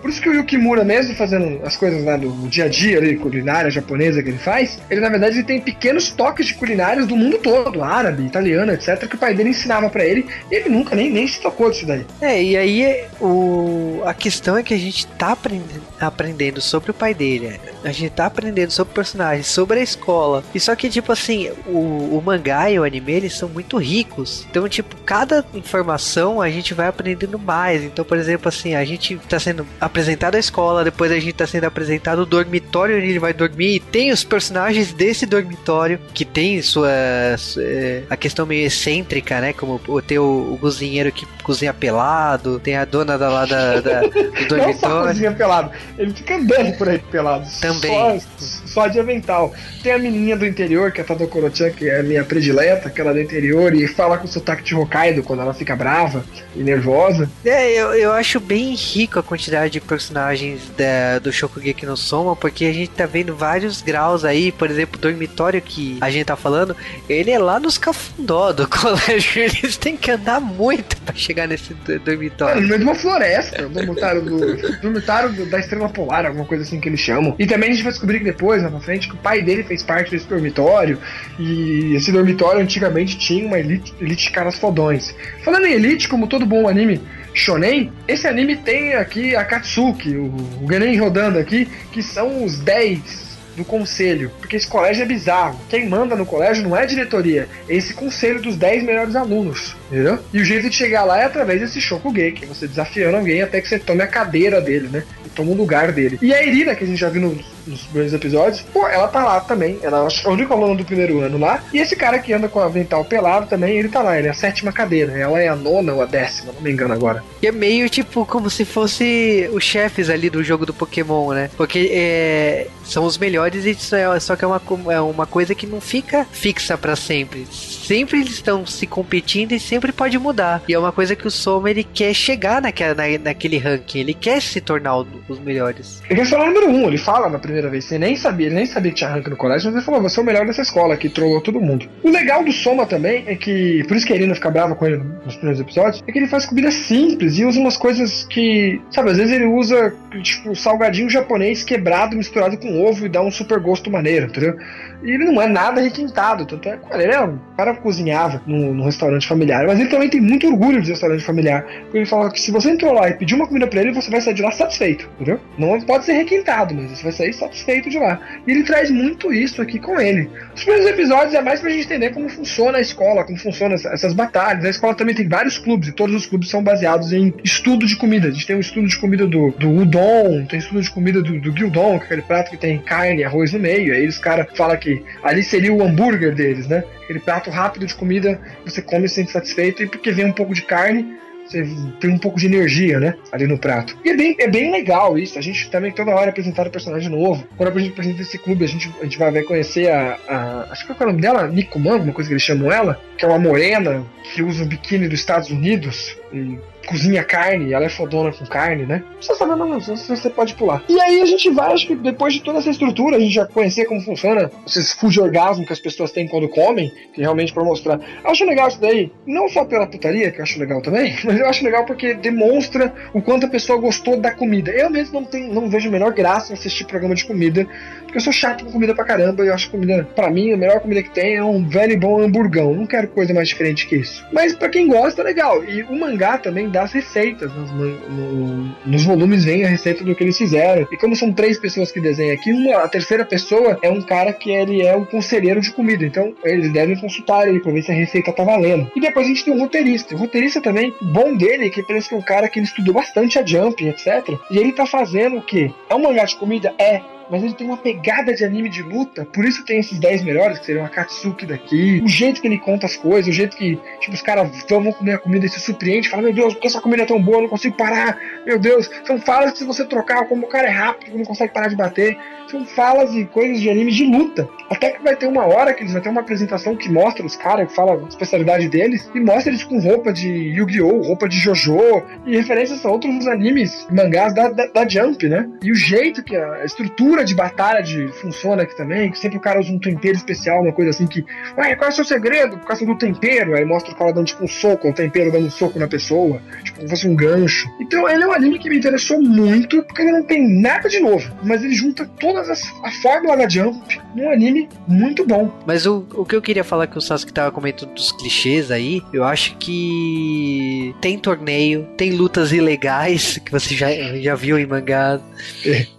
[0.00, 3.16] Por isso que o Yukimura, mesmo fazendo as coisas lá do dia a dia, ali,
[3.16, 7.16] culinária japonesa que ele faz, ele na verdade ele tem pequenos toques de culinárias do
[7.16, 10.94] mundo todo, árabe, italiano, etc., que o pai dele ensinava para ele e ele nunca
[10.94, 12.04] nem, nem se tocou disso daí.
[12.20, 16.94] É, e aí o, a questão é que a gente tá aprendendo, aprendendo sobre o
[16.94, 20.42] pai dele, a gente tá aprendendo sobre o personagem, sobre a escola.
[20.54, 24.46] E só que, tipo assim, o, o mangá e o anime eles são muito ricos.
[24.50, 27.82] Então, tipo, cada informação a gente vai aprendendo mais.
[27.82, 31.46] Então, por exemplo, assim, a gente tá sendo apresentado a escola, depois a gente tá
[31.46, 36.24] sendo apresentado o dormitório onde ele vai dormir, e tem os personagens desse dormitório, que
[36.24, 36.88] tem sua,
[37.36, 37.62] sua
[38.08, 39.52] a questão meio excêntrica, né?
[39.52, 44.00] Como tem o, o cozinheiro que cozinha pelado, tem a dona da lá da, da
[44.00, 44.70] do dormitório.
[44.70, 47.46] Não só cozinha pelado, ele fica andando por aí pelado.
[47.60, 48.20] Também.
[48.20, 48.26] Só,
[48.72, 49.52] só de avental.
[49.82, 53.12] Tem a menininha do interior, que é a Tadokoro-chan, que é a minha predileta, aquela
[53.12, 57.28] do interior, e fala com o sotaque de Hokkaido quando ela fica brava e nervosa.
[57.44, 62.36] É, eu, eu acho bem rico a quantidade de personagens da, do Shokugeki no Soma,
[62.36, 66.26] porque a gente tá vendo vários graus aí, por exemplo, o dormitório que a gente
[66.26, 66.76] tá falando,
[67.08, 71.74] ele é lá nos cafundó do colégio, eles têm que andar muito para chegar nesse
[72.04, 72.58] dormitório.
[72.58, 76.64] É, no meio de uma floresta, dormitório, do, dormitório do, da Estrela Polar, alguma coisa
[76.64, 77.34] assim que eles chamam.
[77.38, 79.62] E também a gente vai descobrir que depois, lá na frente, que o pai dele
[79.62, 80.98] fez parte desse dormitório,
[81.38, 85.14] e esse dormitório antigamente tinha uma elite, elite de caras fodões.
[85.44, 87.00] Falando em elite, como todo bom anime
[87.32, 93.30] shonen, esse anime tem aqui a Katsuki, o, o rodando aqui, que são os 10
[93.56, 95.60] do conselho, porque esse colégio é bizarro.
[95.68, 99.76] Quem manda no colégio não é a diretoria, é esse conselho dos 10 melhores alunos,
[99.90, 100.18] entendeu?
[100.32, 103.68] E o jeito de chegar lá é através desse Shokugeki, você desafiando alguém até que
[103.68, 105.04] você tome a cadeira dele, né?
[105.24, 106.18] E toma o lugar dele.
[106.22, 109.24] E a Irina, que a gente já viu nos, nos primeiros episódios, pô, ela tá
[109.24, 109.78] lá também.
[109.82, 111.62] Ela é a única aluna do primeiro ano lá.
[111.72, 114.30] E esse cara que anda com a avental pelado também, ele tá lá, ele é
[114.30, 115.12] a sétima cadeira.
[115.12, 117.22] Ela é a nona ou a décima, não me engano agora.
[117.42, 121.50] E é meio tipo como se fosse os chefes ali do jogo do Pokémon, né?
[121.56, 125.66] Porque é, são os melhores e é, só que é uma, é uma coisa que
[125.66, 127.46] não fica fixa para sempre.
[127.50, 130.62] Sempre eles estão se competindo e sempre pode mudar.
[130.68, 134.14] E é uma coisa que o Soma ele quer chegar naquela, na, naquele ranking, ele
[134.14, 136.00] quer se tornar um dos melhores.
[136.08, 137.84] Ele quer ser o número um, ele fala na primeira vez.
[137.84, 140.18] Você nem sabia, ele nem sabia que tinha ranking no colégio, mas ele falou: você
[140.18, 141.88] é o melhor dessa escola, que trollou todo mundo.
[142.02, 144.86] O legal do Soma também é que, por isso que a Irina fica brava com
[144.86, 148.80] ele nos primeiros episódios, é que ele faz comida simples e usa umas coisas que,
[148.90, 153.30] sabe, às vezes ele usa, tipo, salgadinho japonês quebrado misturado com ovo e dá um
[153.30, 154.56] super gosto maneiro, entendeu?
[155.02, 158.74] E ele não é nada requintado, tanto é ele é um cara que cozinhava no,
[158.74, 161.64] no, restaurante familiar, mas ele também tem muito orgulho de restaurante familiar.
[161.82, 164.10] Porque ele fala que se você entrou lá e pediu uma comida para ele, você
[164.10, 165.40] vai sair de lá satisfeito, entendeu?
[165.58, 168.20] Não pode ser requintado, mas você vai sair satisfeito de lá.
[168.46, 170.28] E ele traz muito isso aqui com ele.
[170.54, 174.12] Os primeiros episódios é mais pra gente entender como funciona a escola, como funcionam essas
[174.12, 174.64] batalhas.
[174.64, 177.96] A escola também tem vários clubes, e todos os clubes são baseados em estudo de
[177.96, 178.28] comida.
[178.28, 181.40] A gente tem um estudo de comida do, do udon, tem estudo de comida do,
[181.40, 183.94] do gyudon, que é aquele prato que tem carne e arroz no meio.
[183.94, 184.89] Aí os caras falam que
[185.22, 186.84] ali seria o hambúrguer deles, né?
[187.04, 190.54] Aquele prato rápido de comida, você come se sente satisfeito e porque vem um pouco
[190.54, 191.18] de carne,
[191.50, 191.66] você
[191.98, 193.16] tem um pouco de energia, né?
[193.32, 193.96] Ali no prato.
[194.04, 195.38] E é bem, é bem legal isso.
[195.38, 197.44] A gente também toda hora é apresentar um personagem novo.
[197.56, 200.66] Quando a gente apresenta esse clube, a gente, a gente vai, conhecer a, a.
[200.70, 201.48] Acho que é o nome dela?
[201.48, 203.00] Nikuman, alguma coisa que eles chamam ela.
[203.18, 206.16] Que é uma morena que usa um biquíni dos Estados Unidos.
[206.32, 209.02] E cozinha carne, ela é fodona com carne, né?
[209.16, 210.82] Precisa saber, não, você pode pular.
[210.88, 213.46] E aí a gente vai, acho que depois de toda essa estrutura, a gente já
[213.46, 217.64] conhecer como funciona esses food orgasmo que as pessoas têm quando comem, que realmente para
[217.64, 218.00] mostrar.
[218.24, 221.46] Acho legal isso daí, não só pela putaria, que eu acho legal também, mas eu
[221.46, 224.70] acho legal porque demonstra o quanto a pessoa gostou da comida.
[224.70, 227.66] Eu mesmo não, tenho, não vejo menor graça em assistir programa de comida,
[228.02, 230.80] porque eu sou chato com comida pra caramba, eu acho comida, para mim, a melhor
[230.80, 232.74] comida que tem é um velho e bom hamburgão.
[232.74, 234.24] Não quero coisa mais diferente que isso.
[234.32, 235.62] Mas para quem gosta, legal.
[235.64, 237.52] E o mangá também dá as receitas.
[237.54, 240.86] Nos, no, nos volumes vem a receita do que eles fizeram.
[240.90, 244.32] E como são três pessoas que desenham aqui, uma, a terceira pessoa é um cara
[244.32, 246.04] que ele é o conselheiro de comida.
[246.04, 248.90] Então eles devem consultar ele pra ver se a receita tá valendo.
[248.94, 250.14] E depois a gente tem um roteirista.
[250.14, 253.38] O roteirista também, bom dele, que parece que é um cara que ele estudou bastante
[253.38, 254.28] a Jump, etc.
[254.50, 255.70] E ele tá fazendo o quê?
[255.90, 256.72] É um mangá de comida?
[256.78, 260.24] É mas ele tem uma pegada de anime de luta, por isso tem esses 10
[260.24, 263.56] melhores, que seriam a Katsuki daqui, o jeito que ele conta as coisas, o jeito
[263.56, 266.66] que, tipo, os caras vão comer a comida e se surpreende, fala, meu Deus, porque
[266.66, 269.64] essa comida é tão boa, eu não consigo parar, meu Deus, são falas que se
[269.64, 272.18] você trocar, como o cara é rápido, não consegue parar de bater,
[272.50, 274.48] são falas e coisas de anime de luta.
[274.68, 277.36] Até que vai ter uma hora que eles vão ter uma apresentação que mostra os
[277.36, 281.38] caras, que fala a especialidade deles, e mostra eles com roupa de Yu-Gi-Oh!, roupa de
[281.38, 285.48] JoJo, e referências a outros animes, mangás da, da, da Jump, né?
[285.62, 289.40] E o jeito que a estrutura de batalha de funciona aqui também, que sempre o
[289.40, 291.24] cara usa um tempero especial, uma coisa assim que.
[291.56, 292.58] Ué, qual é o seu segredo?
[292.58, 293.54] Por causa do tempero.
[293.54, 296.40] Aí mostra o cara dando tipo um soco, um tempero dando um soco na pessoa,
[296.64, 297.68] tipo como fosse um gancho.
[297.80, 301.00] Então ele é um anime que me interessou muito, porque ele não tem nada de
[301.00, 305.52] novo, mas ele junta todas as a fórmula da Jump num anime muito bom.
[305.66, 309.02] Mas o, o que eu queria falar que o Sasuke tava comentando dos clichês aí,
[309.12, 313.88] eu acho que tem torneio, tem lutas ilegais que você já,
[314.20, 315.20] já viu em mangá.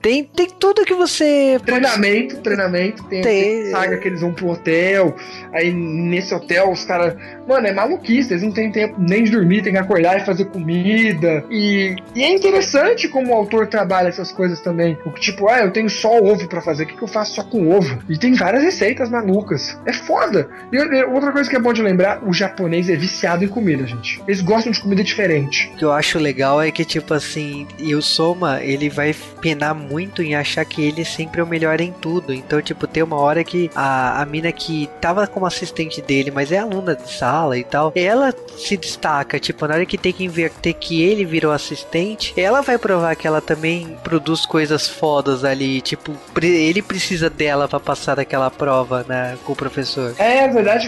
[0.02, 1.60] Tem, tem tudo que você.
[1.66, 2.44] Treinamento, pode...
[2.44, 3.04] treinamento.
[3.04, 5.16] Tem, tem saga que eles vão pro hotel.
[5.54, 7.16] Aí nesse hotel os caras.
[7.48, 8.34] Mano, é maluquice.
[8.34, 11.44] Eles não têm tempo nem de dormir, tem que acordar e fazer comida.
[11.50, 14.98] E, e é interessante como o autor trabalha essas coisas também.
[15.06, 16.84] O tipo, ah, eu tenho só ovo para fazer.
[16.84, 18.00] O que, que eu faço só com ovo?
[18.10, 19.78] E tem várias receitas malucas.
[19.86, 20.50] É foda.
[20.72, 24.22] E outra coisa que é bom de lembrar: o japonês é viciado em comida, gente.
[24.28, 25.70] Eles gostam de comida diferente.
[25.74, 29.61] O que eu acho legal é que, tipo assim, e o Soma, ele vai penar
[29.74, 32.34] muito em achar que ele sempre é o melhor em tudo.
[32.34, 36.52] Então, tipo, tem uma hora que a, a mina que tava como assistente dele, mas
[36.52, 39.40] é aluna de sala e tal, ela se destaca.
[39.40, 43.28] Tipo, na hora que tem que inverter que ele virou assistente, ela vai provar que
[43.28, 45.82] ela também produz coisas fodas ali.
[45.82, 50.14] Tipo, ele precisa dela para passar daquela prova, né, com o professor.
[50.18, 50.88] É, é verdade,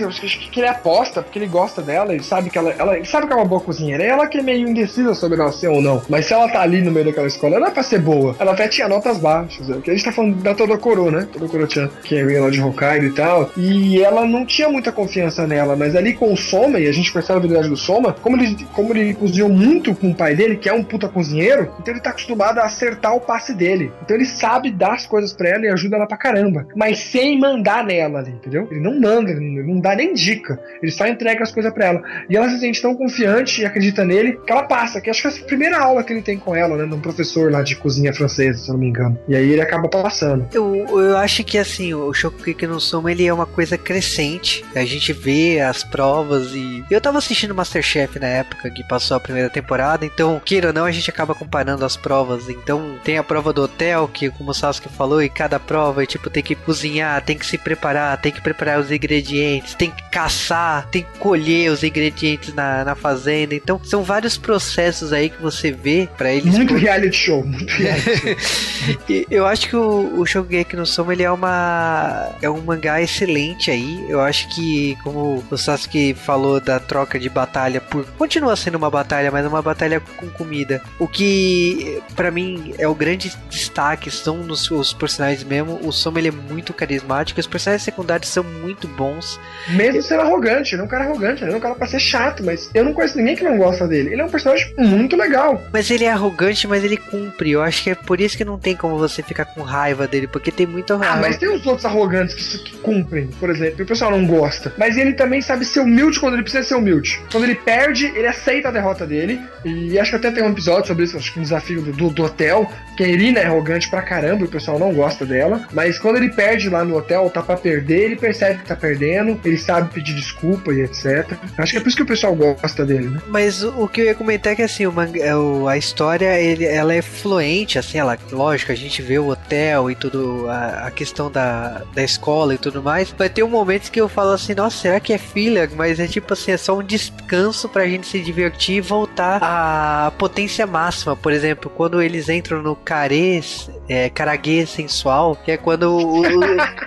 [0.51, 3.33] que ele aposta, porque ele gosta dela, ele sabe que ela, ela ele sabe que
[3.33, 4.03] é uma boa cozinheira.
[4.03, 6.01] É ela que é meio indecisa sobre ela ser ou não.
[6.09, 8.35] Mas se ela tá ali no meio daquela escola, ela é pra ser boa.
[8.39, 9.69] Ela até tinha notas baixas.
[9.69, 11.27] É, que a gente tá falando da Todokoro, né?
[11.31, 13.51] Todokoro-chan, que é lá de Hokkaido e tal.
[13.57, 17.11] E ela não tinha muita confiança nela, mas ali com o Soma, e a gente
[17.11, 20.57] percebe a habilidade do Soma, como ele, como ele cozinhou muito com o pai dele,
[20.57, 23.91] que é um puta cozinheiro, então ele tá acostumado a acertar o passe dele.
[24.01, 26.67] Então ele sabe dar as coisas pra ela e ajuda ela pra caramba.
[26.75, 28.67] Mas sem mandar nela ali, entendeu?
[28.71, 30.59] Ele não manda, ele não dá nem dica.
[30.81, 32.01] Ele só entrega as coisas pra ela.
[32.29, 35.27] E ela se sente tão confiante e acredita nele que ela passa, que acho que
[35.27, 36.85] é a primeira aula que ele tem com ela, né?
[36.85, 38.52] De um professor lá de cozinha francesa.
[38.53, 39.17] Japonesa, se eu não me engano.
[39.27, 40.47] E aí ele acaba passando.
[40.53, 44.63] Eu, eu acho que assim, o Shokugeki no Soma ele é uma coisa crescente.
[44.75, 46.83] A gente vê as provas e.
[46.89, 50.85] Eu tava assistindo Masterchef na época que passou a primeira temporada, então, queira ou não,
[50.85, 52.49] a gente acaba comparando as provas.
[52.49, 56.29] Então, tem a prova do hotel, que como o Sasuke falou, e cada prova, tipo,
[56.29, 60.87] tem que cozinhar, tem que se preparar, tem que preparar os ingredientes, tem que caçar,
[60.89, 63.55] tem que colher os ingredientes na, na fazenda.
[63.55, 66.55] Então, são vários processos aí que você vê para eles.
[66.55, 68.35] Muito reality show, muito reality show.
[69.29, 73.71] eu acho que o, o Shogeki no Soma ele é uma é um mangá excelente
[73.71, 74.05] aí.
[74.09, 78.89] Eu acho que como o Sasuke falou da troca de batalha por continua sendo uma
[78.89, 80.81] batalha, mas uma batalha com comida.
[80.99, 85.79] O que para mim é o grande destaque são nos os personagens mesmo.
[85.83, 89.39] O Soma ele é muito carismático, os personagens secundários são muito bons.
[89.69, 92.43] Mesmo sendo arrogante, ele é um cara arrogante, ele é um cara pra ser chato,
[92.43, 94.11] mas eu não conheço ninguém que não gosta dele.
[94.13, 95.61] Ele é um personagem muito legal.
[95.71, 97.51] Mas ele é arrogante, mas ele cumpre.
[97.51, 100.27] Eu acho que é por isso que não tem como você ficar com raiva dele,
[100.27, 101.15] porque tem muita raiva.
[101.15, 104.25] Ah, mas tem os outros arrogantes que, que cumprem, por exemplo, e o pessoal não
[104.25, 104.73] gosta.
[104.77, 107.21] Mas ele também sabe ser humilde quando ele precisa ser humilde.
[107.31, 109.39] Quando ele perde, ele aceita a derrota dele.
[109.65, 112.23] E acho que até tem um episódio sobre isso, acho que um desafio do, do,
[112.23, 115.67] hotel, que a Irina é arrogante pra caramba, e o pessoal não gosta dela.
[115.71, 119.39] Mas quando ele perde lá no hotel, tá pra perder, ele percebe que tá perdendo,
[119.43, 121.37] ele sabe pedir desculpa e etc.
[121.57, 123.21] Acho que é por isso que o pessoal gosta dele, né?
[123.27, 126.39] Mas o, o que eu ia comentar é que assim, o manga, o, a história
[126.39, 130.87] ele, ela é fluente, assim, ela, lógico, a gente vê o hotel e tudo, a,
[130.87, 133.11] a questão da, da escola e tudo mais.
[133.11, 135.69] Vai ter um momento que eu falo assim, nossa, será que é filha?
[135.75, 140.11] Mas é tipo assim, é só um descanso pra gente se divertir e voltar à
[140.17, 141.15] potência máxima.
[141.15, 146.23] Por exemplo, quando eles entram no carês, é, caraguê sensual, que é quando o, o,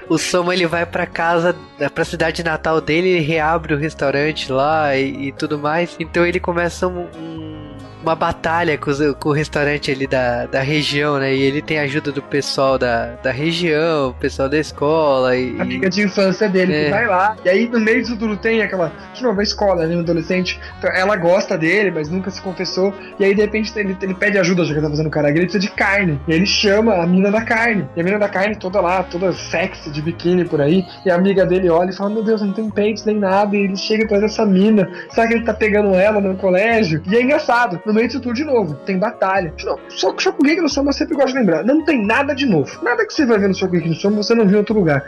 [0.14, 1.56] o Soma ele vai pra casa,
[1.94, 5.96] pra cidade natal dele, ele reabre o restaurante lá e, e tudo mais.
[5.98, 7.55] Então ele começa um, um
[8.06, 11.34] uma batalha com, os, com, o restaurante ali da, da região, né?
[11.34, 15.60] E ele tem a ajuda do pessoal da, da região, pessoal da escola e...
[15.60, 16.84] Amiga de infância dele é.
[16.84, 17.36] que vai lá.
[17.44, 18.92] E aí no meio disso tudo tem aquela...
[19.12, 19.96] De novo, a escola, né?
[19.96, 20.60] Um adolescente.
[20.78, 22.94] Então, ela gosta dele, mas nunca se confessou.
[23.18, 25.32] E aí de repente ele, ele pede ajuda, já que ele tá fazendo caraca.
[25.32, 26.20] Ele precisa de carne.
[26.28, 27.88] E ele chama a mina da carne.
[27.96, 30.84] E a mina da carne toda lá, toda sexy, de biquíni por aí.
[31.04, 33.56] E a amiga dele olha e fala, meu Deus, não tem peitos nem nada.
[33.56, 34.88] E ele chega atrás dessa mina.
[35.10, 37.02] Será que ele tá pegando ela no colégio?
[37.10, 37.80] E é engraçado.
[37.84, 38.74] No meio tudo de novo.
[38.86, 39.52] Tem batalha.
[39.64, 41.64] Não, só que o Shokugeki no Soma sempre gosto de lembrar.
[41.64, 42.82] Não tem nada de novo.
[42.82, 45.02] Nada que você vai ver no Shokugeki no Soma você não viu em outro lugar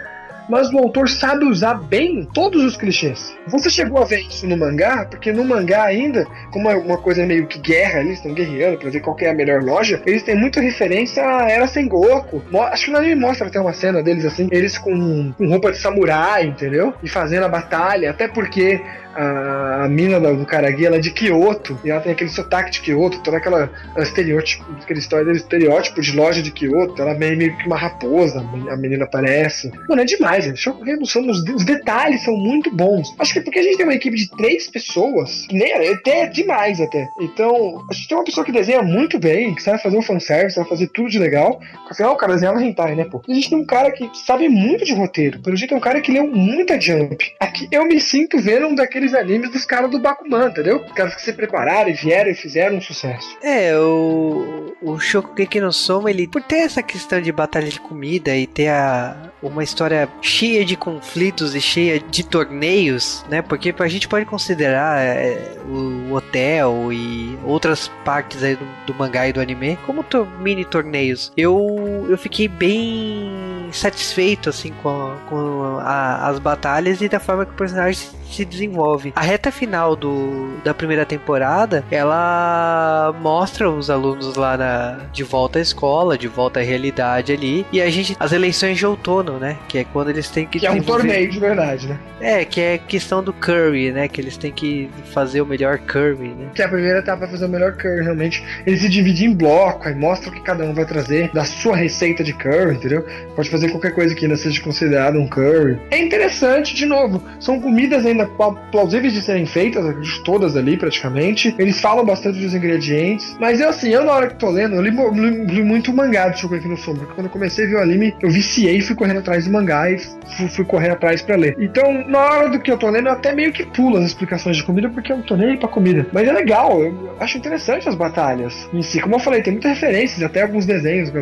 [0.49, 3.37] mas o autor sabe usar bem todos os clichês.
[3.47, 7.27] Você chegou a ver isso no mangá, porque no mangá ainda, como é uma coisa
[7.27, 10.35] meio que guerra, eles estão guerreando para ver qual é a melhor loja, eles têm
[10.35, 12.43] muita referência a Era Sengoku.
[12.73, 15.79] Acho que no anime mostra até uma cena deles assim, eles com, com roupa de
[15.79, 16.95] samurai, entendeu?
[17.03, 18.81] E fazendo a batalha, até porque
[19.19, 22.81] a, a mina do Karagi, ela é de Kyoto, e ela tem aquele sotaque de
[22.81, 27.67] Kyoto, toda aquela estereótipo, aquela história estereótipo de loja de Kyoto, ela é meio que
[27.67, 29.73] uma raposa, a menina parece.
[29.89, 30.69] Mano, é demais, gente.
[30.69, 33.13] Os, os detalhes são muito bons.
[33.19, 36.27] Acho que é porque a gente tem uma equipe de três pessoas, nem é até
[36.27, 37.09] demais até.
[37.21, 40.55] Então, a gente tem uma pessoa que desenha muito bem, que sabe fazer um fanservice,
[40.55, 41.61] sabe fazer tudo de legal.
[41.91, 43.23] Afinal, o cara desenha no hentai, né, pô?
[43.27, 45.41] E a gente tem um cara que sabe muito de roteiro.
[45.41, 47.33] Pelo jeito, é um cara que leu muita Jump.
[47.41, 50.81] Aqui eu me sinto vendo um daqueles aqueles animes dos caras do Bakuman, entendeu?
[50.95, 53.37] Caras que se prepararam e vieram e fizeram um sucesso.
[53.43, 58.35] É, o, o Shokugeki no Soma, ele, por ter essa questão de batalha de comida
[58.37, 63.43] e ter a, uma história cheia de conflitos e cheia de torneios, né?
[63.43, 69.29] Porque a gente pode considerar é, o hotel e outras partes aí do, do mangá
[69.29, 71.33] e do anime como to mini torneios.
[71.37, 77.53] Eu, eu fiquei bem satisfeito assim com, com a, as batalhas e da forma que
[77.53, 79.13] o personagem se desenvolve.
[79.17, 85.59] A reta final do, da primeira temporada, ela mostra os alunos lá na, de volta
[85.59, 89.57] à escola, de volta à realidade ali, e a gente as eleições de outono, né,
[89.69, 91.99] que é quando eles têm que que é um torneio de verdade, né?
[92.21, 96.29] É, que é questão do curry, né, que eles têm que fazer o melhor curry,
[96.29, 96.51] né?
[96.55, 98.45] Que é a primeira etapa é fazer o melhor curry, realmente.
[98.67, 101.77] Eles se dividem em bloco, aí mostra o que cada um vai trazer da sua
[101.77, 103.05] receita de curry, entendeu?
[103.35, 105.79] Pode fazer qualquer coisa que ainda seja considerado um curry.
[105.91, 108.27] É interessante, de novo, são comidas ainda
[108.71, 109.85] plausíveis de serem feitas,
[110.25, 111.55] todas ali praticamente.
[111.59, 113.37] Eles falam bastante dos ingredientes.
[113.41, 116.29] Mas eu assim, eu na hora que tô lendo, eu li, li, li muito mangá
[116.29, 116.77] de Shokugeki no.
[116.79, 119.53] Porque quando eu comecei a ver o anime, eu viciei e fui correndo atrás do
[119.53, 121.57] mangá e fui, fui correndo atrás para ler.
[121.59, 124.57] Então, na hora do que eu tô lendo, eu até meio que pulo as explicações
[124.57, 126.07] de comida, porque eu não tô nem aí pra comida.
[126.13, 129.01] Mas é legal, eu acho interessante as batalhas em si.
[129.01, 131.13] Como eu falei, tem muitas referências, até alguns desenhos,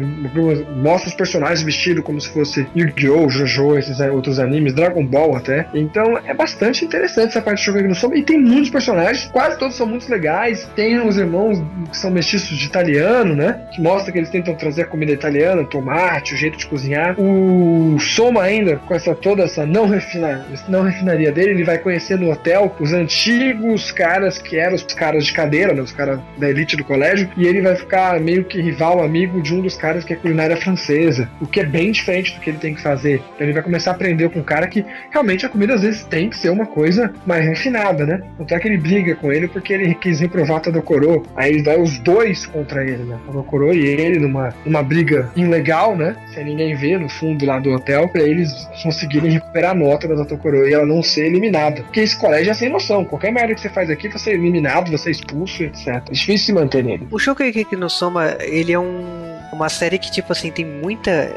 [0.76, 5.66] mostra os personagens vestidos como se fosse Yu-Gi-Oh!, JoJo, esses outros animes, Dragon Ball até.
[5.74, 8.16] Então é bastante interessante essa parte de Shokugeki no Soma.
[8.16, 10.68] E tem muitos personagens, quase todos são muito legais.
[10.74, 13.60] Tem os irmãos que são mestiços de italiano, né?
[13.74, 17.18] Que mostra que eles tentam trazer a comida italiana, tomate, o jeito de cozinhar.
[17.18, 22.18] O Soma ainda, com essa toda essa não, refina, não refinaria dele, ele vai conhecer
[22.18, 25.82] no hotel os antigos caras que eram os caras de cadeira, né?
[25.82, 27.28] Os caras da elite do colégio.
[27.36, 30.56] E ele vai ficar meio que rival, amigo de um dos caras que é culinária
[30.56, 31.28] francesa.
[31.40, 33.22] O que é bem diferente do que ele tem que fazer.
[33.34, 36.04] Então ele vai começar a aprender com um cara que realmente a comida às vezes
[36.04, 38.22] tem que ser uma coisa mais refinada, né?
[38.38, 41.22] Tanto é que ele briga com ele porque ele quis reprovar Tadokoro.
[41.36, 43.18] Aí vai os dois contra ele, né?
[43.26, 46.16] Tadokoro e ele numa, numa briga ilegal, né?
[46.34, 48.52] Sem ninguém ver no fundo lá do hotel, para eles
[48.82, 51.82] conseguirem recuperar a nota da Tadokoro e ela não ser eliminada.
[51.82, 53.04] Porque esse colégio é sem noção.
[53.04, 55.86] Qualquer merda que você faz aqui, você é eliminado, você é expulso, etc.
[55.86, 57.06] É difícil se manter nele.
[57.10, 61.10] O Shokugeki no Soma, ele é um uma série que, tipo assim, tem muita.
[61.10, 61.34] É,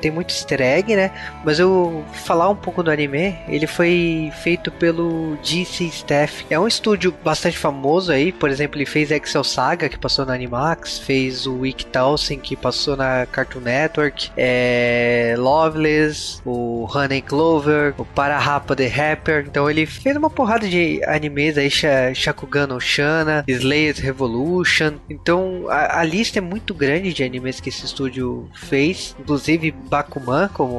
[0.00, 1.10] tem muito easter egg, né?
[1.44, 6.46] Mas eu falar um pouco do anime, ele foi feito pelo DC Staff.
[6.50, 10.34] É um estúdio bastante famoso aí, por exemplo, ele fez Excel Saga, que passou na
[10.34, 17.94] Animax, fez o Wick Towson, que passou na Cartoon Network, é, Loveless, o Honey Clover,
[17.98, 19.44] o Parahapa The Rapper.
[19.46, 21.70] Então ele fez uma porrada de animes aí,
[22.14, 24.94] Shakugan no Shana, Slayers Revolution.
[25.08, 30.48] Então a, a lista é muito grande de animes que esse estúdio fez, inclusive Bakuman,
[30.48, 30.74] como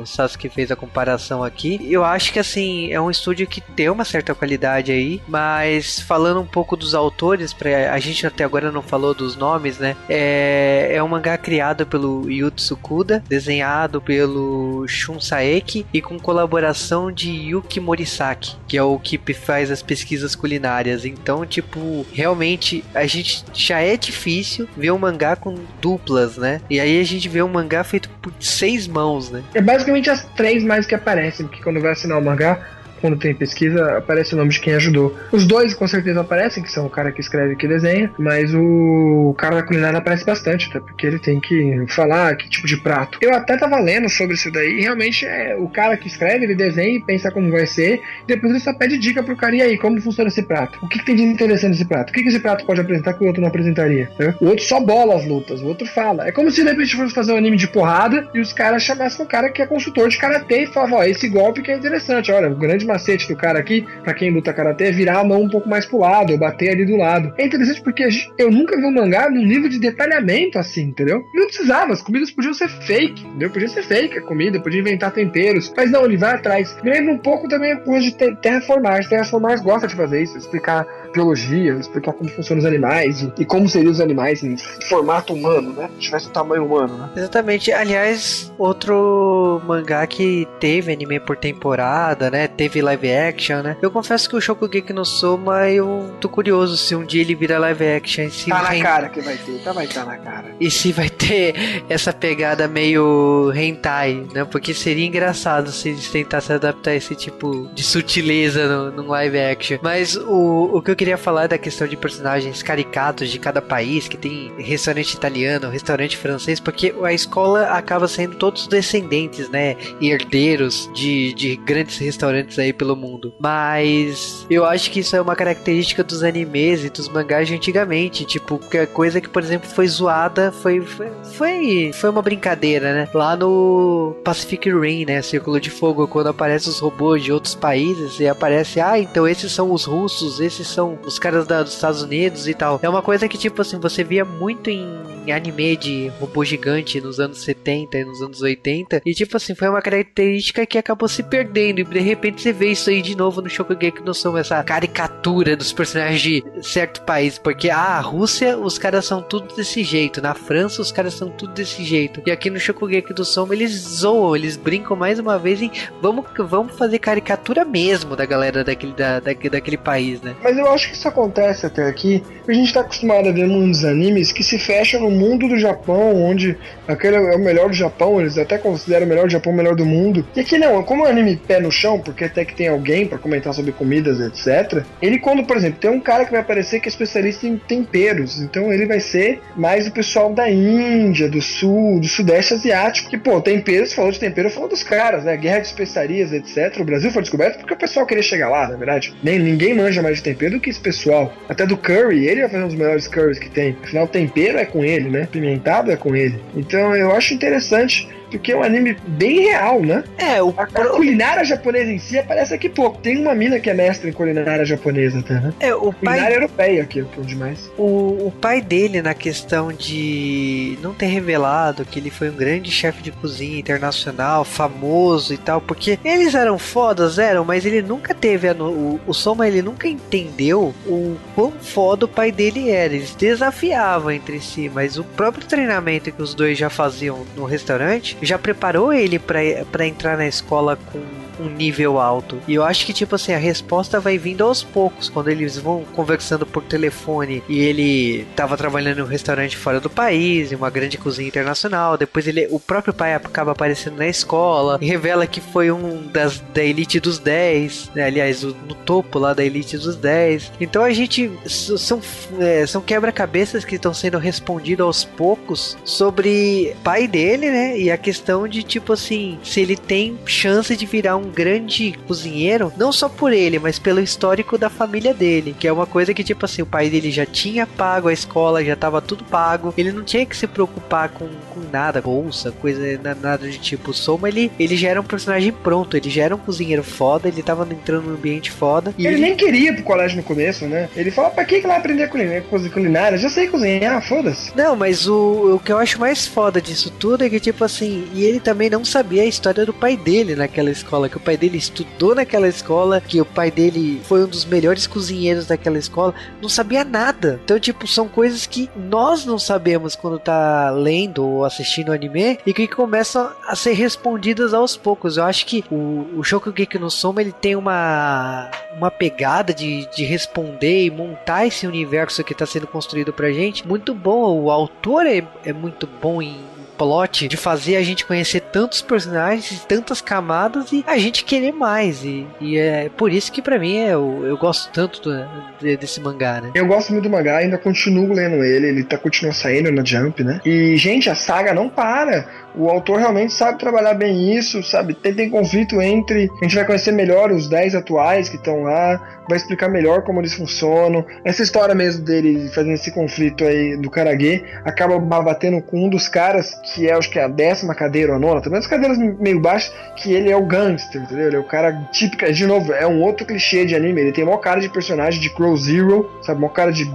[0.00, 1.80] o Sasuke fez a comparação aqui.
[1.90, 6.40] Eu acho que assim, é um estúdio que tem uma certa qualidade aí, mas falando
[6.40, 9.96] um pouco dos autores, pra, a gente até agora não falou dos nomes, né?
[10.08, 17.10] É, é um mangá criado pelo Yu Tsukuda, desenhado pelo Shun Saeki e com colaboração
[17.10, 21.04] de Yuki Morisaki, que é o que faz as pesquisas culinárias.
[21.04, 26.60] Então, tipo, realmente a gente já é difícil ver um mangá com duplas, né?
[26.68, 29.42] E aí a gente vê um mangá feito por seis mãos, né?
[29.54, 32.58] É basicamente as três mais que aparecem, porque quando vai assinar o mangá,
[33.00, 35.16] quando tem pesquisa, aparece o nome de quem ajudou.
[35.32, 38.52] Os dois com certeza aparecem, que são o cara que escreve e que desenha, mas
[38.54, 42.76] o cara da culinária aparece bastante, até porque ele tem que falar que tipo de
[42.76, 43.18] prato.
[43.20, 46.54] Eu até tava lendo sobre isso daí, e realmente é o cara que escreve, ele
[46.54, 49.62] desenha e pensa como vai ser, e depois ele só pede dica pro cara, e
[49.62, 50.78] aí, como funciona esse prato?
[50.82, 52.10] O que, que tem de interessante nesse prato?
[52.10, 54.10] O que, que esse prato pode apresentar que o outro não apresentaria?
[54.18, 54.34] Né?
[54.40, 56.26] O outro só bola as lutas, o outro fala.
[56.26, 59.24] É como se de repente fosse fazer um anime de porrada e os caras chamassem
[59.24, 62.30] o cara que é consultor de karatê e falavam, ó, esse golpe que é interessante,
[62.30, 65.42] olha, o grande macete do cara aqui, para quem luta karatê, é virar a mão
[65.42, 67.32] um pouco mais pro lado, ou bater ali do lado.
[67.38, 71.22] É interessante porque eu nunca vi um mangá num nível de detalhamento assim, entendeu?
[71.34, 73.50] Não precisava, as comidas podiam ser fake, entendeu?
[73.50, 76.76] Podia ser fake a comida, podia inventar temperos, mas não, ele vai atrás.
[76.82, 79.08] Me lembra um pouco também a coisa de terraformar.
[79.08, 83.68] Terraformar gosta de fazer isso, explicar biologia, explicar como funcionam os animais e, e como
[83.68, 84.56] seriam os animais em
[84.88, 85.90] formato humano, né?
[85.94, 87.10] Se tivesse o tamanho humano, né?
[87.16, 87.72] Exatamente.
[87.72, 92.46] Aliás, outro mangá que teve anime por temporada, né?
[92.46, 93.76] Teve live action, né?
[93.80, 97.58] Eu confesso que o Shokugeki no Soma, eu tô curioso se um dia ele vira
[97.58, 98.30] live action.
[98.30, 100.54] Se tá na cara que vai ter, tá vai estar tá na cara.
[100.60, 101.54] E se vai ter
[101.88, 104.44] essa pegada meio hentai, né?
[104.44, 109.78] Porque seria engraçado se eles tentassem adaptar esse tipo de sutileza no live action.
[109.82, 114.06] Mas o, o que eu queria falar da questão de personagens caricatos de cada país,
[114.06, 119.78] que tem restaurante italiano, restaurante francês, porque a escola acaba sendo todos descendentes, né?
[119.98, 123.32] E herdeiros de, de grandes restaurantes aí pelo mundo.
[123.38, 128.26] Mas eu acho que isso é uma característica dos animes e dos mangás de antigamente.
[128.26, 133.08] Tipo, que coisa que, por exemplo, foi zoada foi, foi, foi uma brincadeira, né?
[133.14, 135.22] Lá no Pacific Rim, né?
[135.22, 139.50] Círculo de Fogo, quando aparecem os robôs de outros países e aparece, ah, então esses
[139.50, 142.80] são os russos, esses são os caras da, dos Estados Unidos e tal.
[142.82, 144.88] É uma coisa que, tipo assim, você via muito em
[145.32, 149.02] anime de robô gigante nos anos 70 e nos anos 80.
[149.04, 151.80] E, tipo assim, foi uma característica que acabou se perdendo.
[151.80, 155.56] E de repente você vê isso aí de novo no Shokugeki no Soma, essa caricatura
[155.56, 157.38] dos personagens de certo país.
[157.38, 160.22] Porque ah, a Rússia, os caras são tudo desse jeito.
[160.22, 162.22] Na França, os caras são tudo desse jeito.
[162.26, 165.70] E aqui no Shokugeki do Soma, eles zoam, eles brincam mais uma vez em
[166.00, 170.34] vamos, vamos fazer caricatura mesmo da galera daquele, da, da, daquele país, né?
[170.42, 172.22] Mas eu acho acho que isso acontece até aqui.
[172.48, 176.24] A gente está acostumado a ver muitos animes que se fecham no mundo do Japão,
[176.24, 176.56] onde
[176.88, 179.76] aquele é o melhor do Japão, eles até consideram o melhor do Japão o melhor
[179.76, 180.26] do mundo.
[180.34, 183.06] E aqui não, como é um anime pé no chão, porque até que tem alguém
[183.06, 184.84] para comentar sobre comidas, etc.
[185.00, 188.40] Ele, quando, por exemplo, tem um cara que vai aparecer que é especialista em temperos,
[188.40, 193.10] então ele vai ser mais o pessoal da Índia, do Sul, do Sudeste Asiático.
[193.10, 195.36] Que, pô, temperos, falou de tempero, falou dos caras, né?
[195.36, 196.80] Guerra de especiarias, etc.
[196.80, 199.14] O Brasil foi descoberto porque o pessoal queria chegar lá, na verdade.
[199.22, 201.32] Nem, ninguém manja mais de tempero do que esse pessoal.
[201.48, 203.76] Até do curry, ele vai fazer um dos melhores curries que tem.
[203.82, 205.08] Afinal, o tempero é com ele.
[205.10, 205.28] né?
[205.30, 206.40] Pimentado é com ele.
[206.54, 208.08] Então eu acho interessante
[208.38, 210.04] porque é um anime bem real, né?
[210.18, 212.98] É, o A, a culinária japonesa em si aparece aqui pouco.
[212.98, 215.52] Tem uma mina que é mestre em culinária japonesa até, né?
[215.60, 217.70] É, o Culinária pai, europeia aqui, é demais.
[217.76, 222.70] o, o pai dele, na questão de não ter revelado que ele foi um grande
[222.70, 228.14] chefe de cozinha internacional, famoso e tal, porque eles eram fodas, eram, mas ele nunca
[228.14, 228.48] teve.
[228.48, 232.94] a o, o Soma, ele nunca entendeu o quão foda o pai dele era.
[232.94, 238.16] Eles desafiavam entre si, mas o próprio treinamento que os dois já faziam no restaurante
[238.22, 241.00] já preparou ele pra entrar na escola com
[241.40, 242.38] um nível alto.
[242.46, 245.84] E eu acho que, tipo assim, a resposta vai vindo aos poucos, quando eles vão
[245.94, 250.70] conversando por telefone e ele tava trabalhando em um restaurante fora do país, em uma
[250.70, 251.96] grande cozinha internacional.
[251.96, 256.40] Depois ele, o próprio pai acaba aparecendo na escola e revela que foi um das
[256.52, 258.04] da elite dos 10, né?
[258.04, 260.52] aliás, no topo lá da elite dos 10.
[260.60, 262.00] Então a gente são,
[262.38, 267.78] é, são quebra-cabeças que estão sendo respondidos aos poucos sobre pai dele, né?
[267.78, 272.72] E a questão de tipo assim, se ele tem chance de virar um grande cozinheiro,
[272.76, 276.24] não só por ele, mas pelo histórico da família dele, que é uma coisa que
[276.24, 279.92] tipo assim, o pai dele já tinha pago a escola, já tava tudo pago, ele
[279.92, 284.28] não tinha que se preocupar com, com nada, bolsa, coisa na- nada de tipo Soma,
[284.28, 287.66] ele ele já era um personagem pronto, ele já era um cozinheiro foda, ele tava
[287.70, 290.88] entrando num ambiente foda e Ele nem queria ir pro colégio no começo, né?
[290.96, 292.44] Ele fala, pra que que ele vai aprender culinária?
[292.72, 293.18] culinária?
[293.18, 294.52] Já sei cozinhar, foda-se.
[294.56, 298.06] Não, mas o, o que eu acho mais foda disso tudo é que, tipo assim,
[298.14, 301.36] e ele também não sabia a história do pai dele naquela escola, que o pai
[301.36, 306.14] dele estudou naquela escola, que o pai dele foi um dos melhores cozinheiros daquela escola,
[306.40, 307.38] não sabia nada.
[307.44, 312.54] Então, tipo, são coisas que nós não sabemos quando tá lendo ou assistindo anime e
[312.54, 315.16] que começam a ser respondidas aos poucos.
[315.16, 320.04] Eu acho que o, o Shokugeki no Soma, ele tem uma, uma pegada de, de
[320.04, 324.40] responder e montar esse universo que tá sendo construído pra gente muito bom.
[324.40, 326.40] O autor é, é muito bom em
[326.80, 332.02] plot de fazer a gente conhecer tantos personagens, tantas camadas e a gente querer mais.
[332.02, 335.28] E, e é por isso que pra mim é, eu, eu gosto tanto do-
[335.60, 336.50] de- desse mangá, né?
[336.54, 340.24] Eu gosto muito do mangá, ainda continuo lendo ele, ele tá continua saindo na Jump,
[340.24, 340.40] né?
[340.42, 342.26] E, gente, a saga não para.
[342.54, 344.94] O autor realmente sabe trabalhar bem isso, sabe?
[344.94, 346.30] Tem, tem conflito entre.
[346.40, 350.20] A gente vai conhecer melhor os 10 atuais que estão lá, vai explicar melhor como
[350.20, 351.04] eles funcionam.
[351.24, 356.08] Essa história mesmo dele fazendo esse conflito aí do Karage acaba batendo com um dos
[356.08, 358.98] caras, que é acho que é a décima cadeira ou a nona, também as cadeiras
[358.98, 361.28] meio baixas, que ele é o gangster, entendeu?
[361.28, 364.00] Ele é o cara típico, de novo, é um outro clichê de anime.
[364.00, 366.40] Ele tem maior cara de personagem de Crow Zero, sabe?
[366.40, 366.90] Maior cara de.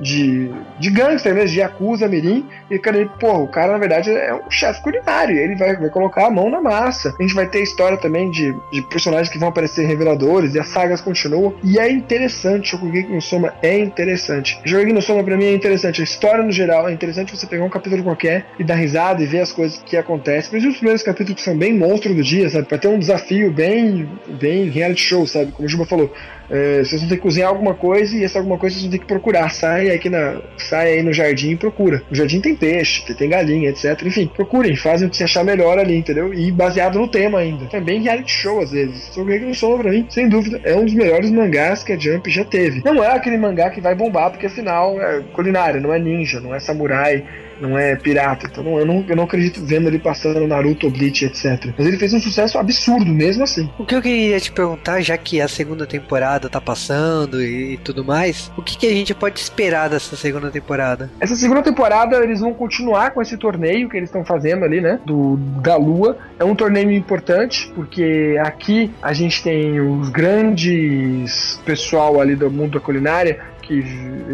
[0.00, 0.50] De,
[0.80, 4.34] de gangster mesmo, de Yakuza, Mirim, e cara, ele, porra, o cara na verdade é
[4.34, 7.14] um chefe culinário, ele vai, vai colocar a mão na massa.
[7.18, 10.68] A gente vai ter história também de, de personagens que vão aparecer reveladores, e as
[10.68, 11.54] sagas continuam.
[11.62, 14.58] E é interessante, Shokugeki no Soma é interessante.
[14.64, 17.64] Shokugeki no Soma pra mim é interessante, a história no geral é interessante você pegar
[17.64, 20.56] um capítulo qualquer e dar risada e ver as coisas que acontecem.
[20.56, 22.66] Exemplo, os primeiros capítulos são bem monstro do dia, sabe?
[22.66, 24.08] Pra ter um desafio bem,
[24.40, 25.52] bem reality show, sabe?
[25.52, 26.12] Como o Juba falou.
[26.50, 28.98] É, vocês vão ter que cozinhar alguma coisa e essa alguma coisa vocês vão ter
[28.98, 29.50] que procurar.
[29.50, 32.02] Sai aqui na, sai aí no jardim e procura.
[32.10, 34.00] No jardim tem peixe, tem galinha, etc.
[34.04, 36.32] Enfim, procurem, fazem o que você achar melhor ali, entendeu?
[36.32, 37.68] E baseado no tema ainda.
[37.72, 39.04] É bem reality show às vezes.
[39.12, 41.98] Sobre que não sou pra mim, sem dúvida, é um dos melhores mangás que a
[41.98, 42.82] Jump já teve.
[42.84, 46.54] Não é aquele mangá que vai bombar, porque afinal é culinária, não é ninja, não
[46.54, 47.24] é samurai.
[47.62, 51.24] Não é pirata, então não- eu, não, eu não acredito vendo ele passando Naruto, Bleach,
[51.24, 51.72] etc.
[51.78, 53.70] Mas ele fez um sucesso absurdo mesmo assim.
[53.78, 57.76] O que eu queria te perguntar, já que a segunda temporada tá passando e, e
[57.78, 61.08] tudo mais, o que, que a gente pode esperar dessa segunda temporada?
[61.20, 64.98] Essa segunda temporada eles vão continuar com esse torneio que eles estão fazendo ali, né?
[65.06, 66.18] Do da Lua.
[66.38, 72.72] É um torneio importante porque aqui a gente tem os grandes pessoal ali do mundo
[72.72, 73.82] da culinária que,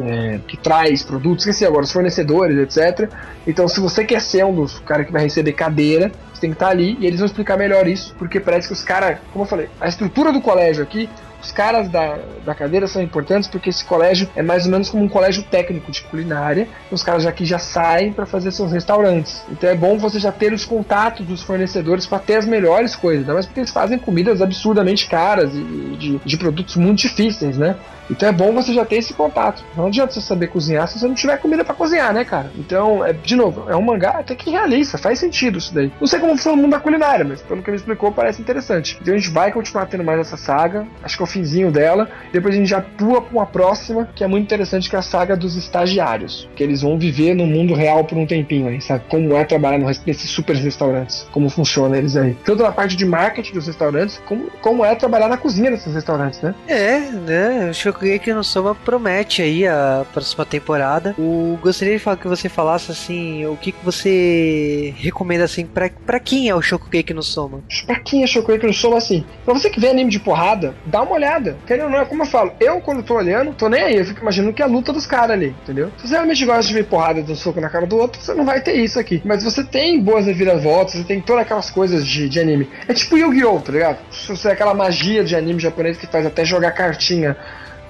[0.05, 3.11] é, que traz produtos, esqueci agora, os fornecedores, etc.
[3.47, 6.57] Então, se você quer ser um dos caras que vai receber cadeira, você tem que
[6.57, 9.49] estar ali e eles vão explicar melhor isso, porque parece que os caras, como eu
[9.49, 11.09] falei, a estrutura do colégio aqui
[11.41, 15.05] os caras da, da cadeira são importantes porque esse colégio é mais ou menos como
[15.05, 16.67] um colégio técnico de culinária.
[16.91, 19.43] Os caras aqui já saem para fazer seus restaurantes.
[19.49, 23.21] Então é bom você já ter os contatos dos fornecedores para ter as melhores coisas,
[23.21, 27.77] ainda mais porque eles fazem comidas absurdamente caras e de, de produtos muito difíceis, né?
[28.11, 29.65] Então é bom você já ter esse contato.
[29.77, 32.51] Não adianta você saber cozinhar se você não tiver comida para cozinhar, né, cara?
[32.57, 35.93] Então, é, de novo, é um mangá até que realista, faz sentido isso daí.
[36.01, 38.99] Não sei como funciona o mundo da culinária, mas pelo que ele explicou, parece interessante.
[39.01, 40.87] Então a gente vai continuar tendo mais essa saga.
[41.03, 42.09] Acho que é o finzinho dela.
[42.33, 45.03] Depois a gente já pula pra uma próxima, que é muito interessante, que é a
[45.03, 46.49] saga dos estagiários.
[46.55, 49.05] Que eles vão viver no mundo real por um tempinho aí, sabe?
[49.09, 51.27] Como é trabalhar nesses super restaurantes.
[51.33, 52.37] Como funciona eles aí.
[52.45, 56.41] Tanto na parte de marketing dos restaurantes, como, como é trabalhar na cozinha desses restaurantes,
[56.41, 56.55] né?
[56.67, 57.71] É, né?
[57.71, 61.15] O Shokugeki no Soma promete aí a próxima temporada.
[61.19, 66.49] O, gostaria que você falasse assim, o que, que você recomenda assim pra, pra quem
[66.49, 67.61] é o Shokugeki no Soma?
[67.87, 71.03] Pra quem é Shokugeki no Soma, assim, pra você que vê anime de porrada, dá
[71.03, 71.57] uma olhada.
[71.67, 74.05] Querendo ou não, é como eu falo, eu quando tô olhando, tô nem aí, eu
[74.05, 75.91] fico imaginando que é a luta dos caras ali, entendeu?
[75.97, 78.45] Se você realmente gosta de ver porrada do soco na cara do outro, você não
[78.45, 79.21] vai ter isso aqui.
[79.25, 82.69] Mas você tem boas reviravoltas, você tem todas aquelas coisas de, de anime.
[82.87, 83.99] É tipo Yu-Gi-Oh!, tá ligado?
[84.11, 87.37] Você é aquela magia de anime japonês que faz até jogar cartinha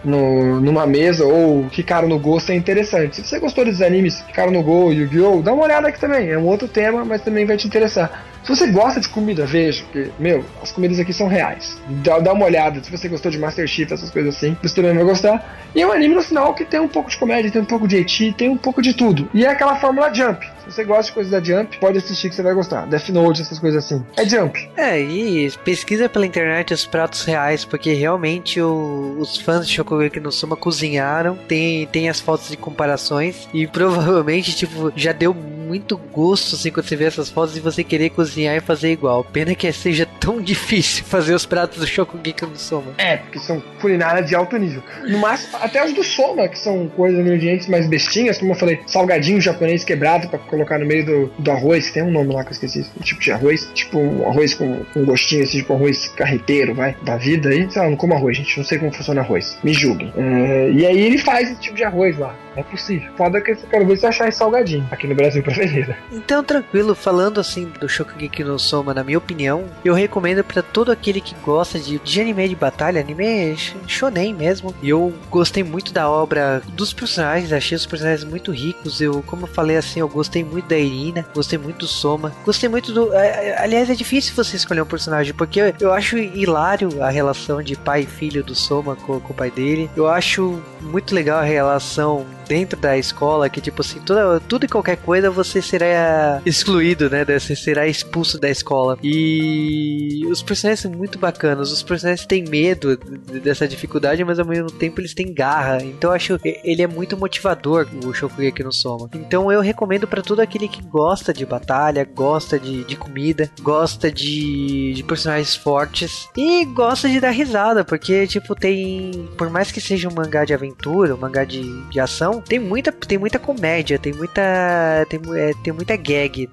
[0.05, 3.16] no, numa mesa ou ficaram no gosto é interessante.
[3.16, 6.28] Se você gostou desses animes, ficaram no Go, Yu-Gi-Oh!, dá uma olhada aqui também.
[6.30, 8.24] É um outro tema, mas também vai te interessar.
[8.43, 11.78] Se você gosta de comida, veja, porque, meu, as comidas aqui são reais.
[12.03, 14.95] Dá, dá uma olhada, se você gostou de Master Chief, essas coisas assim, você também
[14.95, 15.68] vai gostar.
[15.74, 17.86] E é um anime no final que tem um pouco de comédia, tem um pouco
[17.86, 19.28] de eti, tem um pouco de tudo.
[19.34, 20.45] E é aquela fórmula Jump.
[20.64, 22.86] Se você gosta de coisas da Jump, pode assistir que você vai gostar.
[22.86, 24.05] Death Note, essas coisas assim.
[24.16, 24.70] É Jump.
[24.76, 30.20] É, e pesquisa pela internet os pratos reais, porque realmente o, os fãs de Shokugeki
[30.20, 35.99] no Soma cozinharam, tem, tem as fotos de comparações, e provavelmente, tipo, já deu muito
[35.99, 39.24] gosto, assim, quando você vê essas fotos e você querer cozinhar e fazer igual.
[39.24, 42.93] Pena que seja tão difícil fazer os pratos do Shokugeki no Soma.
[42.99, 44.83] É, porque são culinárias de alto nível.
[45.07, 48.81] No máximo, até os do Soma, que são coisas, ingredientes mais bestinhas, como eu falei,
[48.87, 52.51] salgadinho japonês quebrado para colocar no meio do, do arroz, tem um nome lá que
[52.51, 56.09] eu esqueci, um tipo de arroz, tipo um arroz com, com gostinho, assim, tipo arroz
[56.09, 57.70] carreteiro, vai, da vida aí.
[57.70, 59.59] Sei lá, não como arroz, gente, não sei como funciona arroz.
[59.62, 60.12] Me julguem.
[60.16, 62.35] É, e aí ele faz esse tipo de arroz lá.
[62.57, 63.09] É possível.
[63.16, 65.97] Foda que eu quero ver se achar esse salgadinho aqui no Brasil pra vender.
[66.11, 67.89] Então, tranquilo, falando assim do
[68.19, 72.21] Shokugeki no Soma, na minha opinião, eu recomendo para todo aquele que gosta de, de
[72.21, 73.57] anime de batalha, anime
[73.87, 74.75] shonen mesmo.
[74.83, 79.01] E eu gostei muito da obra dos personagens, achei os personagens muito ricos.
[79.01, 82.69] Eu, como eu falei assim, eu gostei muito da Irina, gostei muito do Soma, gostei
[82.69, 83.11] muito do.
[83.59, 88.03] Aliás, é difícil você escolher um personagem, porque eu acho hilário a relação de pai
[88.03, 89.89] e filho do Soma com, com o pai dele.
[89.97, 94.68] Eu acho muito legal a relação dentro da escola, que tipo assim, toda, tudo e
[94.68, 97.24] qualquer coisa você será excluído, né?
[97.24, 98.99] Você será expulso da escola.
[99.03, 101.70] E os personagens são muito bacanas.
[101.70, 102.96] Os personagens têm medo
[103.42, 105.82] dessa dificuldade, mas ao mesmo tempo eles têm garra.
[105.82, 109.11] Então eu acho ele é muito motivador, o Shokugeki no Soma.
[109.14, 114.11] Então eu recomendo para todo aquele que gosta de batalha, gosta de, de comida, gosta
[114.11, 119.80] de, de personagens fortes e gosta de dar risada, porque tipo tem, por mais que
[119.80, 123.99] seja um mangá de aventura, um mangá de, de ação, tem muita, tem muita comédia,
[123.99, 126.49] tem muita, tem, é, tem muita gag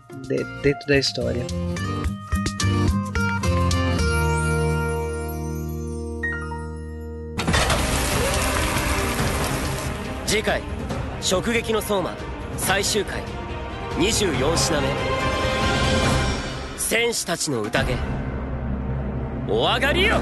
[0.63, 1.45] dentro da história.
[10.25, 10.61] 次回
[11.23, 12.13] 「直撃の相馬」
[12.57, 13.21] 最終回
[13.97, 14.88] 24品目
[16.77, 17.95] 戦士たちの宴
[19.47, 20.19] お上がりよ